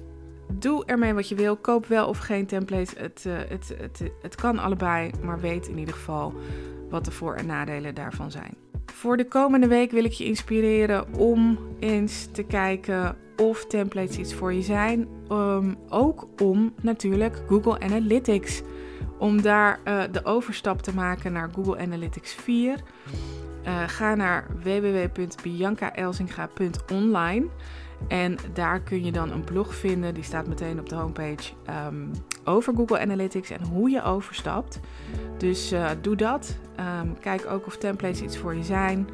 doe 0.53 0.85
ermee 0.85 1.15
wat 1.15 1.29
je 1.29 1.35
wil. 1.35 1.57
Koop 1.57 1.87
wel 1.87 2.09
of 2.09 2.19
geen 2.19 2.47
template. 2.47 2.99
Het, 2.99 3.25
uh, 3.27 3.33
het, 3.49 3.75
het, 3.79 4.03
het 4.23 4.35
kan 4.35 4.59
allebei, 4.59 5.11
maar 5.23 5.41
weet 5.41 5.69
in 5.69 5.79
ieder 5.79 5.95
geval 5.95 6.35
wat 6.91 7.05
de 7.05 7.11
voor- 7.11 7.35
en 7.35 7.47
nadelen 7.47 7.95
daarvan 7.95 8.31
zijn. 8.31 8.55
Voor 8.87 9.17
de 9.17 9.29
komende 9.29 9.67
week 9.67 9.91
wil 9.91 10.05
ik 10.05 10.13
je 10.13 10.25
inspireren 10.25 11.15
om 11.15 11.59
eens 11.79 12.29
te 12.33 12.43
kijken 12.43 13.17
of 13.37 13.67
templates 13.67 14.19
iets 14.19 14.35
voor 14.35 14.53
je 14.53 14.63
zijn. 14.63 15.09
Um, 15.33 15.77
ook 15.89 16.29
om 16.43 16.75
natuurlijk 16.81 17.43
Google 17.49 17.81
Analytics. 17.81 18.63
Om 19.19 19.43
daar 19.43 19.81
uh, 19.85 20.03
de 20.13 20.25
overstap 20.25 20.83
te 20.83 20.95
maken 20.95 21.33
naar 21.33 21.51
Google 21.55 21.79
Analytics 21.79 22.35
4. 22.35 22.81
Uh, 23.67 23.83
ga 23.87 24.15
naar 24.15 24.47
www.biancaelsinga.online. 24.63 27.47
En 28.09 28.37
daar 28.53 28.81
kun 28.81 29.05
je 29.05 29.13
dan 29.13 29.31
een 29.31 29.45
blog 29.45 29.75
vinden, 29.75 30.15
die 30.15 30.23
staat 30.23 30.47
meteen 30.47 30.79
op 30.79 30.89
de 30.89 30.95
homepage, 30.95 31.53
um, 31.89 32.11
over 32.45 32.75
Google 32.75 33.01
Analytics 33.01 33.51
en 33.51 33.63
hoe 33.63 33.91
je 33.91 34.03
overstapt. 34.03 34.81
Dus 35.39 35.73
uh, 35.73 35.91
doe 36.01 36.17
dat. 36.17 36.59
Um, 37.03 37.19
kijk 37.19 37.47
ook 37.47 37.67
of 37.67 37.77
templates 37.77 38.23
iets 38.23 38.39
voor 38.39 38.55
je 38.55 38.65
zijn. 38.65 39.09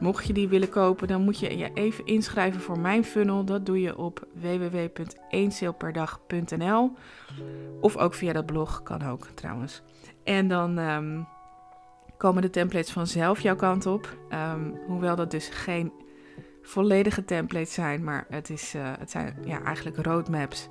Mocht 0.00 0.26
je 0.26 0.32
die 0.32 0.48
willen 0.48 0.68
kopen, 0.68 1.08
dan 1.08 1.22
moet 1.22 1.38
je 1.38 1.56
je 1.56 1.70
even 1.74 2.06
inschrijven 2.06 2.60
voor 2.60 2.78
mijn 2.78 3.04
funnel. 3.04 3.44
Dat 3.44 3.66
doe 3.66 3.80
je 3.80 3.98
op 3.98 4.26
www.1saleperdag.nl 4.32 6.92
Of 7.80 7.96
ook 7.96 8.14
via 8.14 8.32
dat 8.32 8.46
blog, 8.46 8.82
kan 8.82 9.02
ook 9.02 9.26
trouwens. 9.34 9.82
En 10.24 10.48
dan 10.48 10.78
um, 10.78 11.26
komen 12.16 12.42
de 12.42 12.50
templates 12.50 12.92
vanzelf 12.92 13.40
jouw 13.40 13.56
kant 13.56 13.86
op. 13.86 14.16
Hoewel 14.86 15.16
dat 15.16 15.30
dus 15.30 15.48
geen 15.48 15.92
volledige 16.64 17.24
templates 17.24 17.72
zijn, 17.74 18.04
maar 18.04 18.26
het, 18.28 18.50
is, 18.50 18.74
uh, 18.74 18.92
het 18.98 19.10
zijn 19.10 19.36
ja, 19.44 19.62
eigenlijk 19.62 19.96
roadmaps 20.06 20.66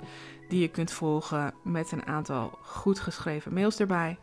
die 0.47 0.61
je 0.61 0.67
kunt 0.67 0.91
volgen 0.91 1.53
met 1.63 1.91
een 1.91 2.05
aantal 2.05 2.59
goed 2.61 2.99
geschreven 2.99 3.53
mails 3.53 3.79
erbij. 3.79 4.17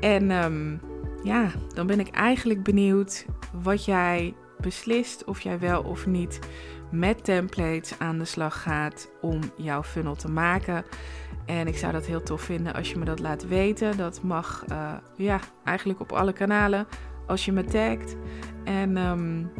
En 0.00 0.30
um, 0.30 0.80
ja, 1.22 1.50
dan 1.74 1.86
ben 1.86 2.00
ik 2.00 2.08
eigenlijk 2.08 2.62
benieuwd 2.62 3.26
wat 3.62 3.84
jij 3.84 4.34
beslist 4.60 5.24
of 5.24 5.40
jij 5.40 5.58
wel 5.58 5.82
of 5.82 6.06
niet 6.06 6.38
met 6.90 7.24
templates 7.24 7.98
aan 7.98 8.18
de 8.18 8.24
slag 8.24 8.62
gaat 8.62 9.10
om 9.20 9.40
jouw 9.56 9.82
funnel 9.82 10.14
te 10.14 10.30
maken. 10.30 10.84
En 11.46 11.66
ik 11.66 11.76
zou 11.76 11.92
dat 11.92 12.06
heel 12.06 12.22
tof 12.22 12.40
vinden 12.40 12.74
als 12.74 12.90
je 12.90 12.98
me 12.98 13.04
dat 13.04 13.18
laat 13.18 13.46
weten. 13.46 13.96
Dat 13.96 14.22
mag 14.22 14.64
uh, 14.70 14.92
ja, 15.16 15.40
eigenlijk 15.64 16.00
op 16.00 16.12
alle 16.12 16.32
kanalen 16.32 16.86
als 17.26 17.44
je 17.44 17.52
me 17.52 17.64
tagt. 17.64 18.16
En 18.64 18.96
um, 18.96 19.50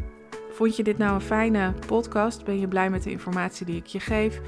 Vond 0.55 0.77
je 0.77 0.83
dit 0.83 0.99
nou 0.99 1.14
een 1.14 1.21
fijne 1.21 1.73
podcast? 1.87 2.45
Ben 2.45 2.61
je 2.61 2.69
blij 2.69 2.90
met 2.90 3.03
de 3.03 3.11
informatie 3.11 3.67
die 3.67 3.77
ik 3.77 3.87
je 3.87 4.01
geef? 4.01 4.40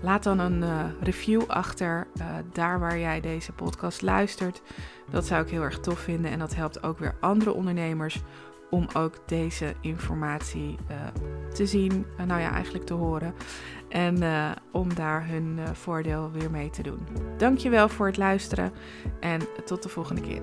Laat 0.00 0.22
dan 0.22 0.38
een 0.38 0.62
uh, 0.62 0.84
review 1.00 1.42
achter 1.46 2.06
uh, 2.16 2.24
daar 2.52 2.80
waar 2.80 2.98
jij 2.98 3.20
deze 3.20 3.52
podcast 3.52 4.02
luistert. 4.02 4.62
Dat 5.10 5.26
zou 5.26 5.42
ik 5.42 5.50
heel 5.50 5.62
erg 5.62 5.80
tof 5.80 5.98
vinden 5.98 6.30
en 6.30 6.38
dat 6.38 6.54
helpt 6.54 6.82
ook 6.82 6.98
weer 6.98 7.14
andere 7.20 7.52
ondernemers 7.52 8.22
om 8.70 8.86
ook 8.92 9.28
deze 9.28 9.74
informatie 9.80 10.76
uh, 10.90 10.96
te 11.54 11.66
zien, 11.66 12.06
nou 12.26 12.40
ja, 12.40 12.50
eigenlijk 12.52 12.84
te 12.84 12.94
horen. 12.94 13.34
En 13.88 14.22
om 14.72 14.94
daar 14.94 15.28
hun 15.28 15.58
voordeel 15.72 16.30
weer 16.30 16.50
mee 16.50 16.70
te 16.70 16.82
doen. 16.82 17.06
Dankjewel 17.36 17.88
voor 17.88 18.06
het 18.06 18.16
luisteren 18.16 18.72
en 19.20 19.40
tot 19.64 19.82
de 19.82 19.88
volgende 19.88 20.20
keer. 20.20 20.42